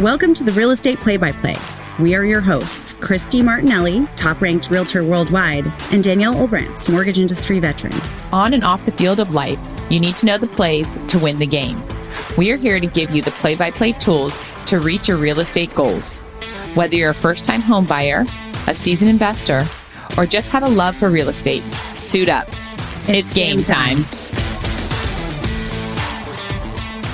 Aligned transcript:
Welcome 0.00 0.34
to 0.34 0.42
the 0.42 0.50
Real 0.50 0.72
Estate 0.72 0.98
Play 0.98 1.16
by 1.16 1.30
Play. 1.30 1.54
We 2.00 2.16
are 2.16 2.24
your 2.24 2.40
hosts, 2.40 2.94
Christy 2.94 3.40
Martinelli, 3.40 4.08
top 4.16 4.40
ranked 4.40 4.68
realtor 4.68 5.04
worldwide, 5.04 5.72
and 5.92 6.02
Danielle 6.02 6.34
Olbrantz, 6.34 6.90
mortgage 6.90 7.20
industry 7.20 7.60
veteran. 7.60 7.94
On 8.32 8.54
and 8.54 8.64
off 8.64 8.84
the 8.84 8.90
field 8.90 9.20
of 9.20 9.32
life, 9.32 9.56
you 9.90 10.00
need 10.00 10.16
to 10.16 10.26
know 10.26 10.36
the 10.36 10.48
plays 10.48 10.96
to 10.96 11.18
win 11.20 11.36
the 11.36 11.46
game. 11.46 11.80
We 12.36 12.50
are 12.50 12.56
here 12.56 12.80
to 12.80 12.86
give 12.88 13.12
you 13.12 13.22
the 13.22 13.30
play 13.30 13.54
by 13.54 13.70
play 13.70 13.92
tools 13.92 14.40
to 14.66 14.80
reach 14.80 15.06
your 15.06 15.16
real 15.16 15.38
estate 15.38 15.72
goals. 15.76 16.16
Whether 16.74 16.96
you're 16.96 17.10
a 17.10 17.14
first 17.14 17.44
time 17.44 17.60
home 17.60 17.86
buyer, 17.86 18.26
a 18.66 18.74
seasoned 18.74 19.10
investor, 19.10 19.64
or 20.18 20.26
just 20.26 20.50
have 20.50 20.64
a 20.64 20.68
love 20.68 20.96
for 20.96 21.08
real 21.08 21.28
estate, 21.28 21.62
suit 21.94 22.28
up. 22.28 22.48
It's, 23.06 23.32
game 23.32 23.62
time. 23.62 23.98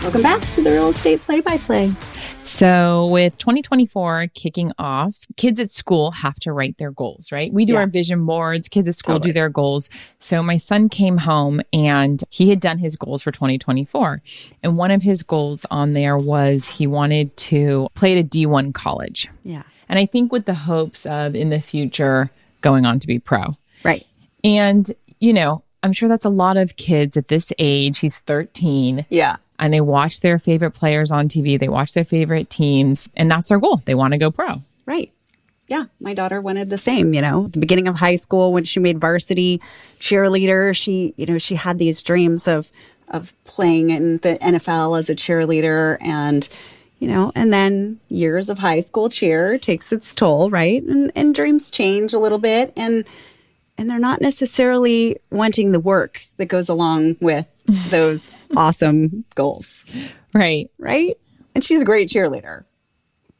Welcome 0.02 0.22
back 0.22 0.40
to 0.52 0.62
the 0.62 0.70
Real 0.70 0.88
Estate 0.88 1.20
Play 1.20 1.42
by 1.42 1.58
Play. 1.58 1.94
So, 2.42 3.06
with 3.10 3.38
2024 3.38 4.28
kicking 4.34 4.72
off, 4.78 5.14
kids 5.36 5.60
at 5.60 5.70
school 5.70 6.10
have 6.10 6.34
to 6.40 6.52
write 6.52 6.78
their 6.78 6.90
goals, 6.90 7.30
right? 7.32 7.52
We 7.52 7.64
do 7.64 7.74
Yeah. 7.74 7.80
our 7.80 7.86
vision 7.86 8.24
boards, 8.26 8.68
kids 8.68 8.88
at 8.88 8.96
school 8.96 9.14
Totally. 9.16 9.30
do 9.30 9.34
their 9.34 9.48
goals. 9.48 9.88
So, 10.18 10.42
my 10.42 10.56
son 10.56 10.88
came 10.88 11.18
home 11.18 11.60
and 11.72 12.22
he 12.30 12.48
had 12.50 12.60
done 12.60 12.78
his 12.78 12.96
goals 12.96 13.22
for 13.22 13.30
2024. 13.30 14.22
And 14.62 14.76
one 14.76 14.90
of 14.90 15.02
his 15.02 15.22
goals 15.22 15.64
on 15.70 15.92
there 15.92 16.16
was 16.18 16.66
he 16.66 16.86
wanted 16.86 17.36
to 17.38 17.88
play 17.94 18.12
at 18.12 18.18
a 18.18 18.26
D1 18.26 18.72
college. 18.72 19.28
Yeah. 19.44 19.62
And 19.88 19.98
I 19.98 20.06
think 20.06 20.32
with 20.32 20.44
the 20.46 20.54
hopes 20.54 21.06
of 21.06 21.34
in 21.34 21.50
the 21.50 21.60
future 21.60 22.30
going 22.62 22.84
on 22.84 22.98
to 23.00 23.06
be 23.06 23.18
pro. 23.18 23.56
Right. 23.84 24.04
And, 24.44 24.90
you 25.18 25.32
know, 25.32 25.62
I'm 25.82 25.92
sure 25.92 26.08
that's 26.08 26.24
a 26.26 26.30
lot 26.30 26.56
of 26.56 26.76
kids 26.76 27.16
at 27.16 27.28
this 27.28 27.52
age. 27.58 27.98
He's 28.00 28.18
13 28.18 29.06
Yeah. 29.08 29.36
And 29.60 29.72
they 29.72 29.80
watch 29.80 30.20
their 30.20 30.38
favorite 30.38 30.72
players 30.72 31.10
on 31.10 31.28
TV, 31.28 31.58
they 31.60 31.68
watch 31.68 31.92
their 31.92 32.04
favorite 32.04 32.50
teams, 32.50 33.08
and 33.14 33.30
that's 33.30 33.48
their 33.48 33.60
goal. 33.60 33.76
They 33.84 33.94
want 33.94 34.12
to 34.12 34.18
go 34.18 34.30
pro. 34.30 34.56
Right. 34.86 35.12
Yeah, 35.68 35.84
my 36.00 36.14
daughter 36.14 36.40
wanted 36.40 36.68
the 36.70 36.78
same, 36.78 37.14
you 37.14 37.20
know. 37.20 37.44
At 37.44 37.52
the 37.52 37.60
beginning 37.60 37.86
of 37.86 37.96
high 38.00 38.16
school 38.16 38.52
when 38.52 38.64
she 38.64 38.80
made 38.80 38.98
varsity 38.98 39.60
cheerleader, 40.00 40.74
she, 40.74 41.14
you 41.16 41.26
know, 41.26 41.38
she 41.38 41.54
had 41.54 41.78
these 41.78 42.02
dreams 42.02 42.48
of 42.48 42.72
of 43.06 43.34
playing 43.44 43.90
in 43.90 44.18
the 44.18 44.38
NFL 44.40 44.98
as 44.98 45.10
a 45.10 45.14
cheerleader 45.14 45.98
and 46.00 46.48
you 46.98 47.08
know, 47.08 47.32
and 47.34 47.52
then 47.52 47.98
years 48.08 48.50
of 48.50 48.58
high 48.58 48.80
school 48.80 49.08
cheer 49.08 49.58
takes 49.58 49.90
its 49.92 50.14
toll, 50.14 50.50
right? 50.50 50.82
And 50.82 51.12
and 51.14 51.34
dreams 51.34 51.70
change 51.70 52.12
a 52.12 52.18
little 52.18 52.38
bit 52.38 52.72
and 52.76 53.04
and 53.80 53.88
they're 53.88 53.98
not 53.98 54.20
necessarily 54.20 55.16
wanting 55.30 55.72
the 55.72 55.80
work 55.80 56.22
that 56.36 56.46
goes 56.46 56.68
along 56.68 57.16
with 57.20 57.48
those 57.88 58.30
awesome 58.54 59.24
goals 59.34 59.84
Right. 60.34 60.70
right? 60.78 61.16
And 61.54 61.64
she's 61.64 61.80
a 61.82 61.84
great 61.84 62.08
cheerleader. 62.08 62.64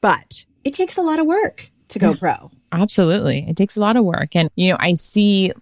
But 0.01 0.47
it 0.65 0.73
takes 0.75 0.97
a 0.97 1.03
lot 1.03 1.19
of 1.21 1.27
work 1.27 1.69
to 1.91 1.99
go 1.99 2.15
pro. 2.15 2.51
Absolutely. 2.73 3.45
It 3.49 3.57
takes 3.57 3.77
a 3.77 3.81
lot 3.81 3.97
of 3.97 4.05
work. 4.05 4.35
And, 4.35 4.49
you 4.57 4.71
know, 4.71 4.77
I 4.81 4.95
see 4.95 5.53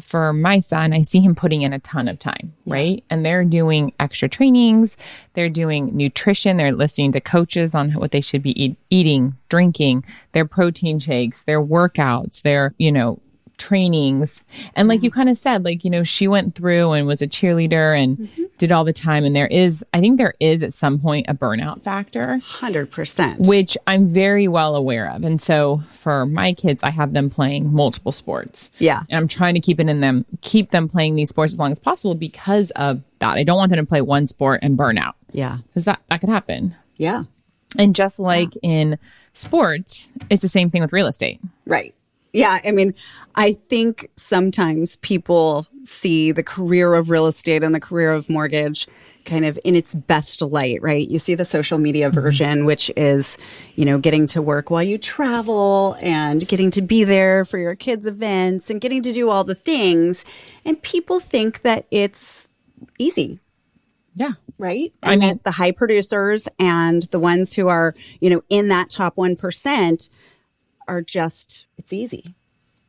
for 0.00 0.32
my 0.32 0.58
son, 0.60 0.94
I 0.94 1.02
see 1.02 1.20
him 1.20 1.34
putting 1.34 1.60
in 1.62 1.74
a 1.74 1.78
ton 1.78 2.08
of 2.08 2.18
time, 2.18 2.54
right? 2.64 3.04
And 3.10 3.24
they're 3.24 3.44
doing 3.44 3.92
extra 4.00 4.28
trainings, 4.28 4.96
they're 5.34 5.50
doing 5.50 5.94
nutrition, 5.94 6.56
they're 6.56 6.72
listening 6.72 7.12
to 7.12 7.20
coaches 7.20 7.74
on 7.74 7.90
what 7.92 8.10
they 8.12 8.22
should 8.22 8.42
be 8.42 8.60
eat, 8.64 8.76
eating, 8.88 9.34
drinking, 9.50 10.04
their 10.32 10.46
protein 10.46 10.98
shakes, 10.98 11.42
their 11.42 11.60
workouts, 11.60 12.40
their, 12.40 12.74
you 12.78 12.90
know, 12.90 13.20
trainings. 13.58 14.42
And 14.74 14.88
like 14.88 15.02
you 15.02 15.10
mm-hmm. 15.10 15.20
kind 15.20 15.28
of 15.28 15.38
said, 15.38 15.64
like, 15.64 15.84
you 15.84 15.90
know, 15.90 16.04
she 16.04 16.28
went 16.28 16.54
through 16.54 16.92
and 16.92 17.06
was 17.06 17.22
a 17.22 17.26
cheerleader 17.26 17.96
and 17.96 18.18
mm-hmm. 18.18 18.44
did 18.58 18.72
all 18.72 18.84
the 18.84 18.92
time. 18.92 19.24
And 19.24 19.34
there 19.34 19.46
is, 19.46 19.84
I 19.92 20.00
think 20.00 20.18
there 20.18 20.34
is 20.40 20.62
at 20.62 20.72
some 20.72 20.98
point 20.98 21.26
a 21.28 21.34
burnout 21.34 21.82
factor 21.82 22.40
100%. 22.42 23.48
which 23.48 23.76
I'm 23.86 24.06
very 24.06 24.48
well 24.48 24.74
aware 24.74 25.10
of. 25.10 25.24
And 25.24 25.40
so 25.40 25.82
for 25.92 26.26
my 26.26 26.52
kids, 26.52 26.82
I 26.82 26.90
have 26.90 27.12
them 27.12 27.30
playing 27.30 27.72
multiple 27.72 28.12
sports. 28.12 28.70
Yeah. 28.78 29.02
And 29.08 29.18
I'm 29.18 29.28
trying 29.28 29.54
to 29.54 29.60
keep 29.60 29.78
it 29.80 29.88
in 29.88 30.00
them, 30.00 30.26
keep 30.40 30.70
them 30.70 30.88
playing 30.88 31.14
these 31.16 31.28
sports 31.28 31.52
as 31.52 31.58
long 31.58 31.72
as 31.72 31.78
possible 31.78 32.14
because 32.14 32.70
of 32.72 33.02
that. 33.20 33.38
I 33.38 33.44
don't 33.44 33.56
want 33.56 33.70
them 33.70 33.84
to 33.84 33.88
play 33.88 34.00
one 34.00 34.26
sport 34.26 34.60
and 34.62 34.76
burn 34.76 34.98
out 34.98 35.16
yeah. 35.30 35.58
because 35.68 35.84
that, 35.84 36.00
that 36.08 36.20
could 36.20 36.30
happen. 36.30 36.74
Yeah. 36.96 37.24
And 37.78 37.94
just 37.94 38.18
like 38.18 38.50
in 38.62 38.98
sports, 39.32 40.08
it's 40.28 40.42
the 40.42 40.48
same 40.48 40.70
thing 40.70 40.82
with 40.82 40.92
real 40.92 41.06
estate. 41.06 41.40
Right. 41.64 41.94
Yeah. 42.32 42.60
I 42.64 42.70
mean, 42.70 42.94
I 43.34 43.54
think 43.68 44.10
sometimes 44.16 44.96
people 44.96 45.66
see 45.84 46.32
the 46.32 46.42
career 46.42 46.94
of 46.94 47.10
real 47.10 47.26
estate 47.26 47.62
and 47.62 47.74
the 47.74 47.80
career 47.80 48.12
of 48.12 48.30
mortgage 48.30 48.88
kind 49.24 49.44
of 49.44 49.58
in 49.64 49.76
its 49.76 49.94
best 49.94 50.42
light, 50.42 50.82
right? 50.82 51.08
You 51.08 51.18
see 51.18 51.34
the 51.34 51.44
social 51.44 51.78
media 51.78 52.10
mm-hmm. 52.10 52.20
version, 52.20 52.64
which 52.64 52.90
is, 52.96 53.38
you 53.76 53.84
know, 53.84 53.98
getting 53.98 54.26
to 54.28 54.42
work 54.42 54.70
while 54.70 54.82
you 54.82 54.98
travel 54.98 55.96
and 56.00 56.46
getting 56.46 56.70
to 56.72 56.82
be 56.82 57.04
there 57.04 57.44
for 57.44 57.58
your 57.58 57.74
kids' 57.74 58.06
events 58.06 58.70
and 58.70 58.80
getting 58.80 59.02
to 59.02 59.12
do 59.12 59.30
all 59.30 59.44
the 59.44 59.54
things. 59.54 60.24
And 60.64 60.80
people 60.82 61.20
think 61.20 61.62
that 61.62 61.86
it's 61.90 62.48
easy, 62.98 63.38
Yeah. 64.14 64.32
right? 64.58 64.92
I 65.02 65.10
mean- 65.10 65.20
that 65.20 65.44
the 65.44 65.52
high 65.52 65.72
producers 65.72 66.48
and 66.58 67.04
the 67.04 67.20
ones 67.20 67.54
who 67.54 67.68
are, 67.68 67.94
you 68.20 68.30
know, 68.30 68.42
in 68.48 68.68
that 68.68 68.90
top 68.90 69.16
1% 69.16 70.10
are 70.92 71.02
just, 71.02 71.64
it's 71.78 71.92
easy. 71.92 72.34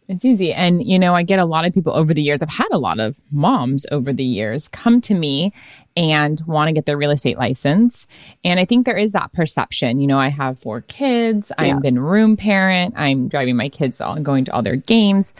It's 0.09 0.25
easy. 0.25 0.51
And, 0.51 0.85
you 0.85 0.99
know, 0.99 1.15
I 1.15 1.23
get 1.23 1.39
a 1.39 1.45
lot 1.45 1.65
of 1.65 1.73
people 1.73 1.93
over 1.93 2.13
the 2.13 2.21
years. 2.21 2.41
I've 2.41 2.49
had 2.49 2.67
a 2.73 2.77
lot 2.77 2.99
of 2.99 3.17
moms 3.31 3.85
over 3.89 4.11
the 4.11 4.23
years 4.23 4.67
come 4.67 4.99
to 5.01 5.13
me 5.13 5.53
and 5.95 6.41
want 6.45 6.67
to 6.67 6.73
get 6.73 6.85
their 6.85 6.97
real 6.97 7.11
estate 7.11 7.37
license. 7.37 8.05
And 8.43 8.59
I 8.59 8.65
think 8.65 8.85
there 8.85 8.97
is 8.97 9.13
that 9.13 9.31
perception. 9.31 10.01
You 10.01 10.07
know, 10.07 10.19
I 10.19 10.27
have 10.27 10.59
four 10.59 10.81
kids, 10.81 11.53
Yeah. 11.57 11.77
I've 11.77 11.81
been 11.81 11.97
room 11.97 12.35
parent, 12.35 12.95
I'm 12.97 13.29
driving 13.29 13.55
my 13.55 13.69
kids 13.69 14.01
all 14.01 14.13
and 14.13 14.25
going 14.25 14.43
to 14.45 14.53
all 14.53 14.61
their 14.61 14.75
games. 14.75 15.33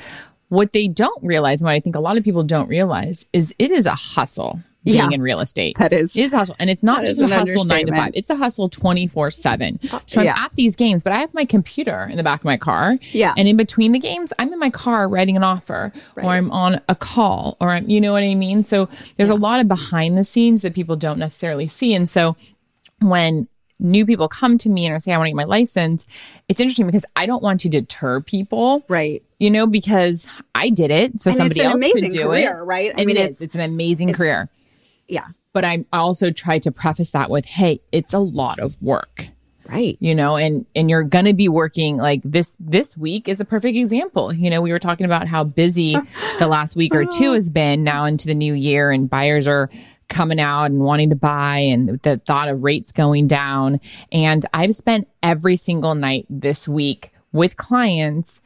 What 0.47 0.71
they 0.71 0.87
don't 0.87 1.21
realize, 1.21 1.61
and 1.61 1.67
what 1.67 1.75
I 1.75 1.81
think 1.81 1.97
a 1.97 1.99
lot 1.99 2.15
of 2.15 2.23
people 2.23 2.43
don't 2.43 2.69
realize, 2.69 3.25
is 3.33 3.53
it 3.59 3.69
is 3.69 3.85
a 3.85 3.95
hustle 3.95 4.61
being 4.83 4.97
Yeah. 4.97 5.09
in 5.11 5.21
real 5.21 5.39
estate. 5.39 5.77
That 5.77 5.93
is- 5.93 6.15
It 6.15 6.23
is 6.23 6.33
a 6.33 6.37
hustle. 6.37 6.55
And 6.59 6.69
it's 6.69 6.83
not 6.83 7.05
just 7.05 7.21
a 7.21 7.27
hustle 7.27 7.63
nine 7.65 7.85
to 7.87 7.95
five. 7.95 8.11
It's 8.15 8.29
a 8.29 8.35
hustle 8.35 8.69
24 8.69 9.31
7. 9.31 9.79
Uh, 9.91 9.99
so 10.07 10.19
I'm 10.21 10.25
yeah. 10.25 10.35
at 10.37 10.53
these 10.55 10.75
games, 10.75 11.03
but 11.03 11.13
I 11.13 11.19
have 11.19 11.33
my 11.33 11.45
computer 11.45 12.07
in 12.09 12.17
the 12.17 12.23
back 12.23 12.41
of 12.41 12.45
my 12.45 12.57
car. 12.57 12.97
Yeah. 13.11 13.33
And 13.37 13.47
in 13.47 13.55
between 13.57 13.91
the 13.93 13.99
games, 13.99 14.33
I'm 14.39 14.51
in 14.51 14.59
my 14.59 14.69
car 14.69 15.07
writing 15.07 15.37
an 15.37 15.43
offer 15.43 15.91
or 16.17 16.25
I'm 16.31 16.51
on 16.51 16.81
a 16.89 16.95
call 16.95 17.55
or 17.61 17.69
I'm, 17.69 17.89
you 17.89 18.01
know 18.01 18.11
what 18.13 18.23
I 18.23 18.35
mean? 18.35 18.63
So 18.63 18.89
there's 19.17 19.29
a 19.29 19.35
lot 19.35 19.59
of 19.59 19.67
behind 19.67 20.17
the 20.17 20.23
scenes 20.23 20.61
that 20.63 20.73
people 20.73 20.95
don't 20.95 21.19
necessarily 21.19 21.67
see. 21.67 21.93
And 21.93 22.09
so 22.09 22.35
when 22.99 23.47
new 23.79 24.05
people 24.05 24.27
come 24.29 24.57
to 24.59 24.69
me 24.69 24.85
and 24.85 25.01
say, 25.03 25.11
I 25.13 25.17
want 25.17 25.27
to 25.27 25.31
get 25.31 25.35
my 25.35 25.43
license, 25.43 26.05
it's 26.47 26.59
interesting 26.59 26.85
because 26.85 27.05
I 27.15 27.25
don't 27.25 27.43
want 27.43 27.59
to 27.61 27.69
deter 27.69 28.21
people. 28.21 28.83
Right. 28.87 29.23
You 29.39 29.49
know, 29.51 29.67
because 29.67 30.25
I 30.55 30.69
did 30.69 30.89
it, 30.91 31.19
so 31.21 31.29
And 31.29 31.37
somebody 31.37 31.59
it's 31.59 31.65
an 31.65 31.71
else 31.73 31.81
amazing 31.81 32.01
could 32.03 32.11
do 32.11 32.23
career, 32.27 32.59
it. 32.59 32.63
right? 32.63 32.91
I 32.97 33.03
mean, 33.05 33.17
it 33.17 33.29
It's, 33.31 33.41
it's 33.41 33.55
an 33.55 33.61
amazing 33.61 34.13
career. 34.13 34.49
Yeah. 35.07 35.27
But 35.53 35.65
I 35.65 35.85
also 35.93 36.31
try 36.31 36.59
to 36.59 36.71
preface 36.71 37.11
that 37.11 37.29
with, 37.29 37.45
hey, 37.45 37.81
it's 37.91 38.13
a 38.13 38.19
lot 38.19 38.59
of 38.59 38.81
work 38.81 39.27
Right. 39.69 39.97
you 40.01 40.13
know 40.13 40.35
and 40.35 40.65
and 40.75 40.89
you're 40.89 41.03
going 41.03 41.23
to 41.25 41.33
be 41.33 41.47
working 41.47 41.95
like 41.95 42.21
this 42.23 42.53
this 42.59 42.97
week 42.97 43.29
is 43.29 43.39
a 43.39 43.45
perfect 43.45 43.77
example 43.77 44.33
you 44.33 44.49
know 44.49 44.61
we 44.61 44.71
were 44.73 44.77
talking 44.77 45.05
about 45.05 45.25
how 45.27 45.45
busy 45.45 45.95
the 46.39 46.47
last 46.47 46.75
week 46.75 46.93
or 46.93 47.05
two 47.05 47.31
has 47.31 47.49
been 47.49 47.81
now 47.83 48.03
into 48.05 48.27
the 48.27 48.35
new 48.35 48.53
year 48.53 48.91
and 48.91 49.09
buyers 49.09 49.47
are 49.47 49.69
coming 50.09 50.39
out 50.39 50.65
and 50.65 50.83
wanting 50.83 51.09
to 51.11 51.15
buy 51.15 51.59
and 51.59 51.97
the 52.03 52.17
thought 52.17 52.49
of 52.49 52.61
rates 52.61 52.91
going 52.91 53.25
down 53.25 53.79
and 54.11 54.45
i've 54.53 54.75
spent 54.75 55.07
every 55.23 55.55
single 55.55 55.95
night 55.95 56.25
this 56.29 56.67
week 56.67 57.11
with 57.31 57.55
clients 57.55 58.41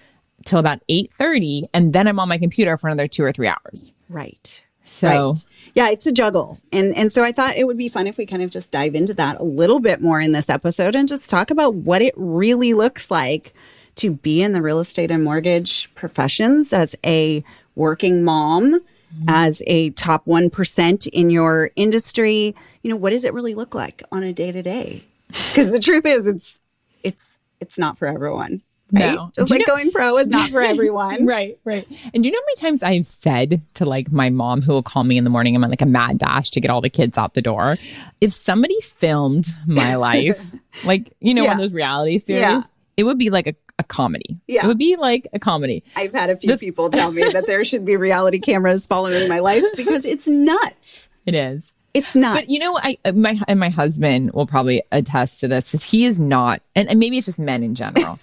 till 0.46 0.60
about 0.60 0.80
8:30 0.88 1.64
and 1.74 1.94
then 1.94 2.08
i'm 2.08 2.20
on 2.20 2.30
my 2.30 2.38
computer 2.38 2.78
for 2.78 2.88
another 2.90 3.08
2 3.08 3.24
or 3.24 3.34
3 3.34 3.48
hours 3.48 3.96
Right. 4.08 4.62
So 4.88 5.08
Right. 5.08 5.46
Yeah, 5.76 5.90
it's 5.90 6.08
a 6.08 6.12
juggle. 6.12 6.58
And 6.72 6.96
and 6.96 7.14
so 7.14 7.24
I 7.24 7.32
thought 7.32 7.56
it 7.56 7.68
would 7.68 7.78
be 7.78 7.88
fun 7.88 8.08
if 8.08 8.18
we 8.18 8.26
kind 8.26 8.42
of 8.42 8.50
just 8.50 8.72
dive 8.72 8.96
into 8.96 9.14
that 9.14 9.40
a 9.40 9.44
little 9.44 9.80
bit 9.80 10.02
more 10.02 10.20
in 10.20 10.32
this 10.32 10.50
episode 10.50 10.96
and 10.96 11.08
just 11.08 11.30
talk 11.30 11.52
about 11.52 11.76
what 11.76 12.02
it 12.02 12.16
really 12.18 12.74
looks 12.74 13.12
like 13.12 13.54
to 13.98 14.12
be 14.12 14.42
in 14.42 14.54
the 14.54 14.62
real 14.62 14.80
estate 14.80 15.12
and 15.12 15.24
mortgage 15.24 15.94
professions 15.94 16.74
as 16.74 16.96
a 17.06 17.44
working 17.76 18.24
mom, 18.24 18.80
mm-hmm. 18.80 19.26
as 19.28 19.62
a 19.68 19.92
top 19.92 20.26
1% 20.26 21.08
in 21.08 21.30
your 21.30 21.72
industry. 21.76 22.56
You 22.82 22.90
know, 22.90 22.96
what 22.96 23.12
does 23.12 23.24
it 23.24 23.34
really 23.34 23.54
look 23.54 23.76
like 23.76 24.02
on 24.12 24.24
a 24.24 24.34
day 24.34 24.52
to 24.52 24.62
day? 24.62 25.04
Because 25.28 25.72
the 25.72 25.80
truth 25.80 26.06
is 26.06 26.28
it's 26.28 26.60
it's 27.04 27.38
it's 27.60 27.78
not 27.78 27.98
for 27.98 28.08
everyone. 28.08 28.62
Right? 28.92 29.16
No. 29.16 29.30
Just 29.36 29.50
Do 29.50 29.56
you 29.56 29.60
like 29.60 29.68
know- 29.68 29.74
going 29.76 29.92
pro 29.92 30.18
is 30.18 30.28
not 30.30 30.50
for 30.50 30.62
everyone. 30.74 31.26
Right, 31.26 31.60
right. 31.66 31.86
And 32.14 32.24
do 32.24 32.30
you 32.30 32.34
know 32.34 32.40
how 32.40 32.46
many 32.46 32.56
times 32.56 32.84
I've 32.84 33.06
said 33.06 33.62
to 33.76 33.86
like 33.86 34.12
my 34.12 34.30
mom 34.30 34.62
who 34.62 34.72
will 34.72 34.84
call 34.84 35.04
me 35.04 35.18
in 35.18 35.24
the 35.26 35.30
morning, 35.30 35.56
I'm 35.56 35.64
on 35.64 35.70
like 35.70 35.82
a 35.82 35.86
mad 35.86 36.20
dash 36.20 36.50
to 36.52 36.62
get 36.62 36.72
all 36.72 36.80
the 36.82 36.90
kids 36.90 37.18
out 37.18 37.34
the 37.34 37.42
door. 37.42 37.78
If 38.22 38.34
somebody 38.34 38.80
filmed 38.82 39.48
my 39.68 39.96
life, 40.10 40.52
like, 40.86 41.12
you 41.20 41.34
know, 41.34 41.44
one 41.44 41.54
of 41.54 41.60
those 41.60 41.74
reality 41.74 42.18
series, 42.18 42.42
Yeah. 42.42 42.62
it 42.96 43.04
would 43.04 43.18
be 43.18 43.30
like 43.30 43.48
a, 43.48 43.56
a 43.78 43.84
comedy. 43.84 44.40
Yeah. 44.48 44.64
It 44.64 44.68
would 44.68 44.78
be 44.78 44.96
like 44.96 45.28
a 45.34 45.40
comedy. 45.40 45.84
I've 45.96 46.14
had 46.14 46.30
a 46.30 46.38
few 46.38 46.58
people 46.58 46.90
tell 46.92 47.12
me 47.12 47.24
that 47.24 47.46
there 47.46 47.64
should 47.66 47.84
be 47.84 47.98
reality 47.98 48.40
cameras 48.40 48.86
following 48.86 49.28
my 49.28 49.40
life 49.40 49.64
because 49.76 50.06
it's 50.06 50.28
nuts. 50.28 51.10
It 51.26 51.36
is. 51.36 51.74
It's 51.94 52.16
not. 52.16 52.36
But 52.36 52.50
you 52.50 52.60
know, 52.60 52.78
I 52.82 52.98
uh, 53.06 53.12
my 53.14 53.40
and 53.48 53.60
my 53.60 53.70
husband 53.70 54.32
will 54.34 54.46
probably 54.46 54.84
attest 54.92 55.40
to 55.40 55.48
this 55.48 55.72
because 55.72 55.84
he 55.84 56.06
is 56.06 56.20
not, 56.20 56.62
and, 56.76 56.88
and 56.90 57.00
maybe 57.00 57.18
it's 57.18 57.26
just 57.26 57.40
men 57.40 57.64
in 57.64 57.74
general. 57.76 58.20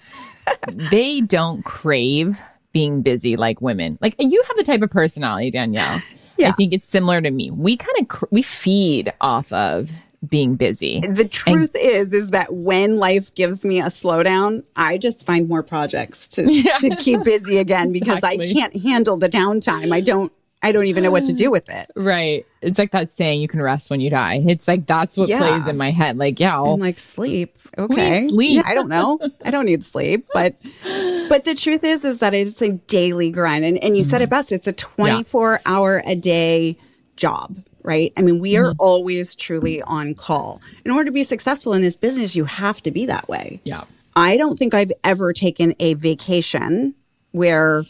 They 0.71 1.21
don't 1.21 1.63
crave 1.63 2.41
being 2.71 3.01
busy 3.01 3.37
like 3.37 3.61
women. 3.61 3.97
Like 4.01 4.15
you 4.19 4.43
have 4.47 4.57
the 4.57 4.63
type 4.63 4.81
of 4.81 4.89
personality, 4.89 5.49
Danielle. 5.51 6.01
Yeah. 6.37 6.49
I 6.49 6.51
think 6.51 6.73
it's 6.73 6.85
similar 6.85 7.21
to 7.21 7.31
me. 7.31 7.49
We 7.51 7.77
kind 7.77 7.97
of 8.01 8.07
cr- 8.09 8.25
we 8.31 8.41
feed 8.41 9.13
off 9.21 9.51
of 9.53 9.89
being 10.27 10.55
busy. 10.55 11.01
the 11.01 11.27
truth 11.27 11.75
is 11.75 12.11
is 12.13 12.29
that 12.29 12.53
when 12.53 12.97
life 12.97 13.33
gives 13.35 13.63
me 13.63 13.79
a 13.79 13.85
slowdown 13.85 14.63
i 14.75 14.97
just 14.97 15.25
find 15.25 15.47
more 15.47 15.61
projects 15.61 16.27
to, 16.27 16.45
to 16.79 16.95
keep 16.95 17.23
busy 17.23 17.59
again 17.59 17.91
because 17.91 18.23
i 18.23 18.35
can't 18.37 18.75
handle 18.75 19.17
the 19.17 19.29
downtime 19.29 19.93
i 19.93 20.01
don't 20.01 20.31
i 20.61 20.71
don't 20.71 20.85
even 20.85 21.03
know 21.03 21.11
what 21.11 21.25
to 21.25 21.33
do 21.33 21.51
with 21.51 21.69
it 21.69 21.89
Right. 21.95 22.45
It's 22.61 22.79
like 22.79 22.91
that 22.91 23.11
saying 23.11 23.41
you 23.41 23.47
can 23.47 23.61
rest 23.61 23.91
when 23.91 24.01
you 24.01 24.09
die. 24.09 24.41
It's 24.43 24.67
like 24.67 24.87
that's 24.87 25.17
what 25.17 25.29
Yeah. 25.29 25.37
plays 25.37 25.67
in 25.67 25.77
my 25.77 25.91
head. 25.91 26.17
Like, 26.17 26.39
yeah, 26.39 26.55
I'll, 26.55 26.73
i'm 26.73 26.79
like 26.79 26.99
sleep 26.99 27.57
okay 27.77 28.27
sleep? 28.27 28.55
Yeah, 28.55 28.63
i 28.65 28.73
don't 28.73 28.87
know 28.87 29.19
i 29.43 29.51
don't 29.51 29.65
need 29.65 29.83
sleep 29.83 30.27
but 30.33 30.55
but 31.29 31.43
the 31.43 31.53
truth 31.55 31.83
is 31.83 32.05
is 32.05 32.19
that 32.19 32.33
it's 32.33 32.61
a 32.61 32.71
daily 32.71 33.31
grind 33.31 33.65
and, 33.65 33.77
and 33.83 33.97
you 33.97 34.03
said 34.03 34.21
it 34.21 34.25
mm-hmm. 34.25 34.29
best 34.29 34.53
it's 34.53 34.67
a 34.67 34.71
24 34.71 35.59
hour 35.65 36.01
a 36.05 36.15
day 36.15 36.77
job 37.17 37.57
right 37.83 38.13
i 38.15 38.21
mean 38.21 38.39
we 38.39 38.55
are 38.55 38.67
mm-hmm. 38.67 38.79
always 38.79 39.35
truly 39.35 39.81
on 39.81 40.15
call 40.15 40.61
in 40.85 40.91
order 40.91 41.03
to 41.05 41.11
be 41.11 41.23
successful 41.23 41.73
in 41.73 41.81
this 41.81 41.97
business 41.97 42.33
you 42.33 42.45
have 42.45 42.81
to 42.81 42.91
be 42.91 43.05
that 43.05 43.27
way 43.27 43.59
yeah. 43.65 43.83
I 44.15 44.37
don't 44.37 44.57
think 44.57 44.73
I've 44.73 44.93
ever 45.03 45.33
taken 45.33 45.75
a 45.79 45.93
vacation 45.95 46.95
where 47.31 47.83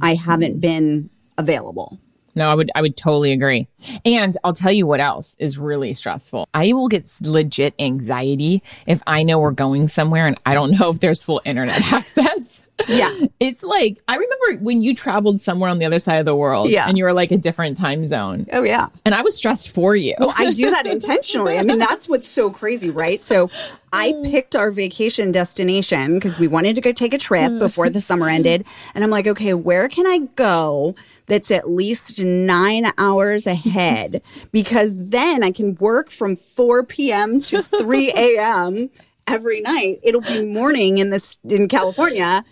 I 0.00 0.14
haven't 0.14 0.52
mm-hmm. 0.52 0.60
been 0.60 1.10
available. 1.36 1.98
No, 2.34 2.48
I 2.48 2.54
would 2.54 2.70
I 2.74 2.80
would 2.80 2.96
totally 2.96 3.32
agree. 3.32 3.68
And 4.04 4.36
I'll 4.42 4.54
tell 4.54 4.72
you 4.72 4.86
what 4.86 5.00
else 5.00 5.36
is 5.38 5.58
really 5.58 5.94
stressful. 5.94 6.48
I 6.54 6.72
will 6.72 6.88
get 6.88 7.10
legit 7.20 7.74
anxiety 7.78 8.62
if 8.86 9.02
I 9.06 9.22
know 9.22 9.38
we're 9.38 9.50
going 9.50 9.88
somewhere 9.88 10.26
and 10.26 10.40
I 10.46 10.54
don't 10.54 10.70
know 10.78 10.88
if 10.88 11.00
there's 11.00 11.22
full 11.22 11.42
internet 11.44 11.92
access. 11.92 12.60
Yeah. 12.88 13.12
It's 13.40 13.64
like 13.64 13.98
I 14.06 14.14
remember 14.14 14.64
when 14.64 14.82
you 14.82 14.94
traveled 14.94 15.40
somewhere 15.40 15.68
on 15.68 15.80
the 15.80 15.84
other 15.84 15.98
side 15.98 16.18
of 16.18 16.26
the 16.26 16.36
world 16.36 16.70
Yeah. 16.70 16.86
and 16.86 16.96
you 16.96 17.02
were 17.02 17.12
like 17.12 17.32
a 17.32 17.36
different 17.36 17.76
time 17.76 18.06
zone. 18.06 18.46
Oh, 18.52 18.62
yeah. 18.62 18.86
And 19.04 19.16
I 19.16 19.22
was 19.22 19.36
stressed 19.36 19.72
for 19.72 19.96
you. 19.96 20.14
I 20.20 20.52
do 20.52 20.70
that 20.70 20.86
intentionally. 20.96 21.58
I 21.58 21.64
mean, 21.64 21.80
that's 21.80 22.08
what's 22.08 22.28
so 22.28 22.50
crazy, 22.50 22.88
right? 22.90 23.20
So 23.20 23.50
I 23.92 24.14
picked 24.22 24.56
our 24.56 24.70
vacation 24.70 25.32
destination 25.32 26.14
because 26.14 26.38
we 26.38 26.46
wanted 26.46 26.76
to 26.76 26.80
go 26.80 26.92
take 26.92 27.12
a 27.12 27.18
trip 27.18 27.50
mm. 27.50 27.58
before 27.58 27.90
the 27.90 28.00
summer 28.00 28.28
ended. 28.28 28.64
And 28.94 29.04
I'm 29.04 29.10
like, 29.10 29.26
okay, 29.26 29.54
where 29.54 29.88
can 29.88 30.06
I 30.06 30.28
go 30.34 30.94
that's 31.26 31.50
at 31.50 31.68
least 31.68 32.20
nine 32.20 32.86
hours 32.96 33.46
ahead? 33.46 34.22
Because 34.52 34.94
then 34.96 35.42
I 35.42 35.50
can 35.50 35.74
work 35.76 36.10
from 36.10 36.36
4 36.36 36.84
p.m. 36.84 37.40
to 37.42 37.62
3 37.62 38.12
a.m. 38.14 38.90
every 39.26 39.60
night. 39.60 39.98
It'll 40.02 40.20
be 40.20 40.44
morning 40.44 40.98
in 40.98 41.10
this 41.10 41.38
in 41.44 41.68
California, 41.68 42.44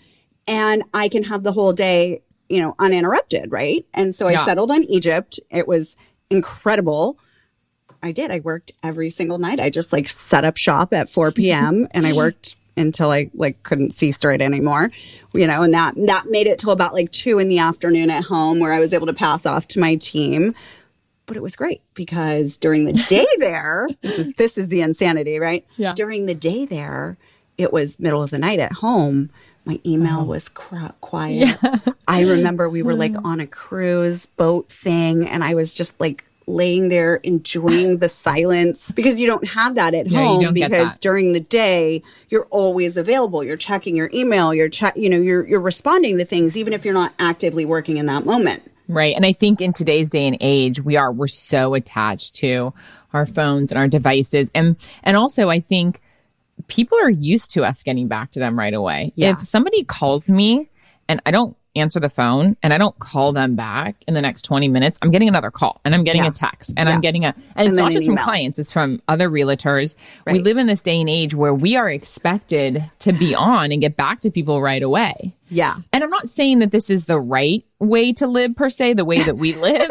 and 0.50 0.82
I 0.92 1.08
can 1.08 1.22
have 1.22 1.44
the 1.44 1.52
whole 1.52 1.72
day, 1.72 2.22
you 2.48 2.60
know, 2.60 2.74
uninterrupted, 2.78 3.50
right? 3.52 3.86
And 3.94 4.14
so 4.14 4.26
I 4.26 4.32
Yeah. 4.32 4.44
settled 4.44 4.70
on 4.72 4.82
Egypt. 4.84 5.38
It 5.50 5.66
was 5.68 5.96
incredible. 6.28 7.18
I 8.02 8.12
did. 8.12 8.30
I 8.30 8.40
worked 8.40 8.72
every 8.82 9.10
single 9.10 9.38
night. 9.38 9.60
I 9.60 9.70
just 9.70 9.92
like 9.92 10.08
set 10.08 10.44
up 10.44 10.56
shop 10.56 10.92
at 10.92 11.08
4 11.08 11.30
p.m. 11.32 11.86
and 11.92 12.06
I 12.06 12.12
worked 12.12 12.56
until 12.76 13.10
I 13.10 13.30
like 13.34 13.62
couldn't 13.62 13.92
see 13.92 14.10
straight 14.10 14.40
anymore. 14.42 14.90
You 15.34 15.46
know, 15.46 15.62
and 15.62 15.72
that 15.74 15.94
that 16.06 16.26
made 16.30 16.46
it 16.46 16.58
till 16.58 16.72
about 16.72 16.94
like 16.94 17.10
two 17.12 17.38
in 17.38 17.48
the 17.48 17.58
afternoon 17.58 18.10
at 18.10 18.24
home 18.24 18.58
where 18.58 18.72
I 18.72 18.80
was 18.80 18.92
able 18.92 19.06
to 19.06 19.12
pass 19.14 19.46
off 19.46 19.68
to 19.68 19.80
my 19.80 19.94
team. 19.96 20.54
But 21.26 21.36
it 21.36 21.42
was 21.44 21.54
great 21.54 21.82
because 21.94 22.56
during 22.56 22.86
the 22.86 22.94
day 23.08 23.26
there, 23.38 23.86
this 24.02 24.18
is 24.18 24.32
this 24.36 24.58
is 24.58 24.66
the 24.68 24.80
insanity, 24.80 25.38
right? 25.38 25.64
Yeah. 25.76 25.92
During 25.94 26.26
the 26.26 26.34
day 26.34 26.64
there, 26.64 27.18
it 27.58 27.72
was 27.72 28.00
middle 28.00 28.22
of 28.22 28.30
the 28.30 28.38
night 28.38 28.58
at 28.58 28.72
home. 28.72 29.30
My 29.64 29.78
email 29.84 30.16
uh-huh. 30.16 30.24
was 30.24 30.48
cr- 30.48 30.86
quiet. 31.00 31.56
I 32.08 32.22
remember 32.22 32.68
we 32.68 32.82
were 32.82 32.94
like 32.94 33.14
on 33.24 33.40
a 33.40 33.46
cruise 33.46 34.26
boat 34.26 34.68
thing, 34.68 35.28
and 35.28 35.44
I 35.44 35.54
was 35.54 35.74
just 35.74 35.98
like 36.00 36.24
laying 36.46 36.88
there 36.88 37.16
enjoying 37.16 37.98
the 37.98 38.08
silence 38.08 38.90
because 38.90 39.20
you 39.20 39.26
don't 39.26 39.46
have 39.48 39.76
that 39.76 39.94
at 39.94 40.08
Yeah, 40.08 40.18
home 40.18 40.52
because 40.52 40.98
during 40.98 41.32
the 41.32 41.40
day 41.40 42.02
you're 42.28 42.46
always 42.46 42.96
available. 42.96 43.44
You're 43.44 43.56
checking 43.56 43.94
your 43.96 44.10
email. 44.12 44.52
You're 44.52 44.68
check. 44.68 44.96
You 44.96 45.08
know, 45.08 45.20
you're 45.20 45.46
you're 45.46 45.60
responding 45.60 46.18
to 46.18 46.24
things 46.24 46.56
even 46.56 46.72
if 46.72 46.84
you're 46.84 46.94
not 46.94 47.12
actively 47.18 47.64
working 47.64 47.98
in 47.98 48.06
that 48.06 48.24
moment. 48.26 48.62
Right. 48.90 49.14
And 49.14 49.24
I 49.24 49.32
think 49.32 49.60
in 49.60 49.72
today's 49.72 50.10
day 50.10 50.26
and 50.26 50.36
age, 50.40 50.80
we 50.80 50.96
are, 50.96 51.12
we're 51.12 51.28
so 51.28 51.74
attached 51.74 52.34
to 52.36 52.74
our 53.12 53.24
phones 53.24 53.70
and 53.70 53.78
our 53.78 53.86
devices. 53.86 54.50
And, 54.52 54.76
and 55.04 55.16
also 55.16 55.48
I 55.48 55.60
think 55.60 56.00
people 56.68 56.98
are 57.02 57.10
used 57.10 57.50
to 57.52 57.64
us 57.64 57.82
getting 57.82 58.08
back 58.08 58.30
to 58.32 58.38
them 58.38 58.58
right 58.58 58.74
away. 58.74 59.12
Yeah. 59.16 59.30
If 59.30 59.40
somebody 59.46 59.84
calls 59.84 60.30
me 60.30 60.68
and 61.08 61.20
I 61.26 61.30
don't 61.30 61.56
answer 61.76 62.00
the 62.00 62.10
phone 62.10 62.56
and 62.64 62.74
I 62.74 62.78
don't 62.78 62.98
call 62.98 63.32
them 63.32 63.54
back 63.54 63.94
in 64.08 64.14
the 64.14 64.20
next 64.20 64.42
20 64.42 64.66
minutes, 64.68 64.98
I'm 65.02 65.12
getting 65.12 65.28
another 65.28 65.52
call 65.52 65.80
and 65.84 65.94
I'm 65.94 66.02
getting 66.02 66.24
Yeah. 66.24 66.30
a 66.30 66.32
text 66.32 66.72
and 66.76 66.88
Yeah. 66.88 66.94
I'm 66.96 67.00
getting 67.00 67.24
a, 67.24 67.28
and 67.28 67.36
it's 67.36 67.52
And 67.56 67.68
then 67.78 67.84
not 67.84 67.92
just 67.92 68.06
from 68.06 68.14
email. 68.14 68.24
clients, 68.24 68.58
it's 68.58 68.72
from 68.72 69.00
other 69.06 69.30
realtors. 69.30 69.94
We 70.26 70.40
live 70.40 70.56
in 70.58 70.66
this 70.66 70.82
day 70.82 70.98
and 71.00 71.08
age 71.08 71.32
where 71.32 71.54
we 71.54 71.76
are 71.76 71.88
expected 71.88 72.84
to 73.00 73.12
be 73.12 73.36
on 73.36 73.70
and 73.70 73.80
get 73.80 73.96
back 73.96 74.20
to 74.22 74.30
people 74.32 74.60
right 74.60 74.82
away. 74.82 75.32
Yeah. 75.48 75.76
And 75.92 76.02
I'm 76.02 76.10
not 76.10 76.28
saying 76.28 76.58
that 76.58 76.72
this 76.72 76.90
is 76.90 77.04
the 77.04 77.20
right 77.20 77.64
way 77.78 78.12
to 78.14 78.26
live 78.26 78.56
per 78.56 78.68
se, 78.68 78.94
the 78.94 79.04
way 79.04 79.22
that 79.22 79.36
we 79.36 79.54
live, 79.60 79.90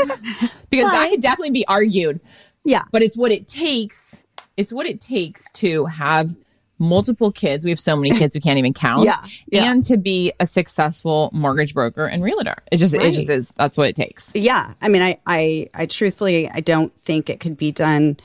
because 0.69 0.91
that 0.91 1.09
could 1.11 1.21
definitely 1.21 1.51
be 1.51 1.65
argued. 1.67 2.19
Yeah. 2.65 2.83
But 2.91 3.03
it's 3.03 3.17
what 3.17 3.31
it 3.31 3.47
takes. 3.47 4.21
It's 4.57 4.73
what 4.73 4.85
it 4.85 4.99
takes 4.99 5.49
to 5.53 5.85
have 5.85 6.35
multiple 6.79 7.31
kids. 7.31 7.65
We 7.65 7.71
have 7.71 7.79
so 7.79 7.95
many 7.95 8.17
kids 8.17 8.33
we 8.33 8.41
can't 8.41 8.57
even 8.57 8.73
count. 8.73 9.03
Yeah, 9.03 9.23
yeah. 9.47 9.71
And 9.71 9.83
to 9.85 9.97
be 9.97 10.33
a 10.39 10.47
successful 10.47 11.29
mortgage 11.33 11.73
broker 11.73 12.05
and 12.05 12.23
realtor. 12.23 12.55
It 12.71 12.77
just 12.77 12.95
it 12.95 13.11
just 13.11 13.29
is 13.29 13.53
that's 13.57 13.77
what 13.77 13.89
it 13.89 13.95
takes. 13.95 14.31
Yeah. 14.33 14.73
I 14.81 14.87
mean, 14.87 15.01
I, 15.01 15.19
I, 15.27 15.69
I 15.73 15.85
truthfully, 15.85 16.49
I 16.49 16.61
don't 16.61 16.95
think 16.97 17.29
it 17.29 17.39
could 17.39 17.57
be 17.57 17.71
done 17.71 18.17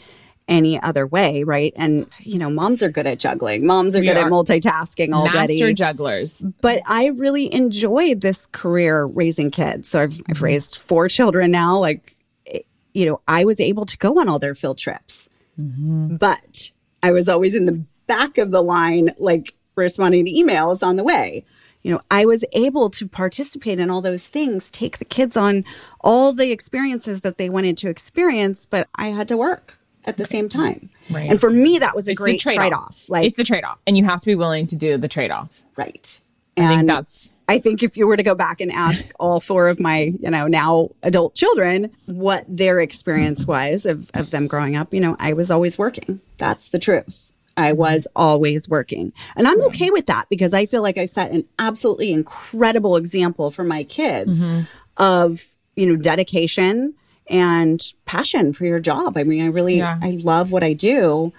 any 0.46 0.80
other 0.80 1.06
way. 1.06 1.42
Right. 1.42 1.72
And, 1.76 2.06
you 2.20 2.38
know, 2.38 2.50
moms 2.50 2.82
are 2.82 2.90
good 2.90 3.06
at 3.06 3.18
juggling. 3.18 3.66
Moms 3.66 3.96
are 3.96 4.00
We 4.00 4.06
good 4.06 4.16
are 4.16 4.26
at 4.26 4.32
multitasking 4.32 5.12
already. 5.12 5.54
Master 5.54 5.72
jugglers. 5.72 6.40
but 6.60 6.82
I 6.86 7.08
really 7.08 7.52
enjoyed 7.52 8.20
this 8.20 8.46
career 8.46 9.04
raising 9.04 9.50
kids. 9.50 9.88
So 9.88 10.02
I've, 10.02 10.12
I've 10.28 10.36
mm-hmm. 10.36 10.44
raised 10.44 10.76
four 10.78 11.08
children 11.08 11.50
now. 11.50 11.78
Like, 11.78 12.16
it- 12.44 12.66
you 12.92 13.06
know, 13.06 13.20
I 13.26 13.44
was 13.44 13.58
able 13.58 13.86
to 13.86 13.98
go 13.98 14.20
on 14.20 14.28
all 14.28 14.38
their 14.38 14.54
field 14.54 14.78
trips, 14.78 15.28
mm-hmm. 15.60 16.14
but 16.16 16.70
I 17.02 17.10
was 17.10 17.28
always 17.28 17.54
in 17.54 17.66
the 17.66 17.84
back 18.06 18.38
of 18.38 18.50
the 18.50 18.62
line, 18.62 19.10
like 19.18 19.54
responding 19.76 20.24
to 20.26 20.30
emails 20.32 20.82
on 20.86 20.96
the 20.96 21.04
way. 21.04 21.44
You 21.82 21.92
know, 21.92 22.00
I 22.10 22.24
was 22.24 22.44
able 22.52 22.88
to 22.90 23.06
participate 23.06 23.78
in 23.78 23.90
all 23.90 24.00
those 24.00 24.26
things, 24.26 24.70
take 24.70 24.98
the 24.98 25.04
kids 25.04 25.36
on 25.36 25.64
all 26.00 26.32
the 26.32 26.50
experiences 26.50 27.20
that 27.20 27.36
they 27.36 27.50
wanted 27.50 27.76
to 27.78 27.90
experience, 27.90 28.64
but 28.66 28.88
I 28.94 29.08
had 29.08 29.28
to 29.28 29.36
work 29.36 29.78
at 30.06 30.16
the 30.16 30.24
same 30.24 30.48
time. 30.48 30.88
Right. 31.10 31.30
And 31.30 31.38
for 31.38 31.50
me, 31.50 31.78
that 31.78 31.94
was 31.94 32.08
a 32.08 32.12
It's 32.12 32.20
great 32.20 32.40
trade-off. 32.40 32.60
trade 32.62 32.72
off. 32.72 33.04
Like, 33.10 33.26
it's 33.26 33.38
a 33.38 33.44
trade 33.44 33.64
off. 33.64 33.78
And 33.86 33.98
you 33.98 34.04
have 34.04 34.20
to 34.20 34.26
be 34.26 34.34
willing 34.34 34.66
to 34.68 34.76
do 34.76 34.96
the 34.96 35.08
trade 35.08 35.30
off. 35.30 35.62
right. 35.76 36.20
I 36.56 36.68
think 36.68 36.80
And- 36.80 36.88
that's 36.88 37.32
I 37.46 37.58
think 37.58 37.82
if 37.82 37.98
you 37.98 38.06
were 38.06 38.16
to 38.16 38.22
go 38.22 38.34
back 38.34 38.62
and 38.62 38.72
ask 38.72 39.12
all 39.20 39.38
four 39.38 39.68
of 39.68 39.78
my, 39.78 40.14
you 40.18 40.30
know, 40.30 40.46
now 40.46 40.88
adult 41.02 41.34
children 41.34 41.90
what 42.06 42.46
their 42.48 42.80
experience 42.80 43.46
was 43.46 43.84
of, 43.84 44.10
of 44.14 44.30
them 44.30 44.46
growing 44.46 44.76
up, 44.76 44.94
you 44.94 45.00
know, 45.00 45.14
I 45.20 45.34
was 45.34 45.50
always 45.50 45.76
working. 45.76 46.20
That's 46.38 46.70
the 46.70 46.78
truth. 46.78 47.32
I 47.56 47.72
was 47.72 48.06
always 48.16 48.68
working. 48.68 49.12
And 49.36 49.46
I'm 49.46 49.62
okay 49.64 49.90
with 49.90 50.06
that 50.06 50.28
because 50.28 50.52
I 50.52 50.66
feel 50.66 50.82
like 50.82 50.98
I 50.98 51.04
set 51.04 51.30
an 51.30 51.44
absolutely 51.58 52.12
incredible 52.12 52.96
example 52.96 53.50
for 53.50 53.64
my 53.64 53.84
kids 53.84 54.46
mm-hmm. 54.46 54.62
of, 54.96 55.46
you 55.76 55.86
know, 55.86 55.96
dedication 55.96 56.94
and 57.28 57.80
passion 58.06 58.52
for 58.52 58.64
your 58.64 58.80
job. 58.80 59.16
I 59.16 59.24
mean, 59.24 59.42
I 59.42 59.46
really, 59.46 59.78
Yeah. 59.78 59.98
I 60.02 60.18
love 60.22 60.50
what 60.52 60.62
I 60.62 60.72
do. 60.72 61.32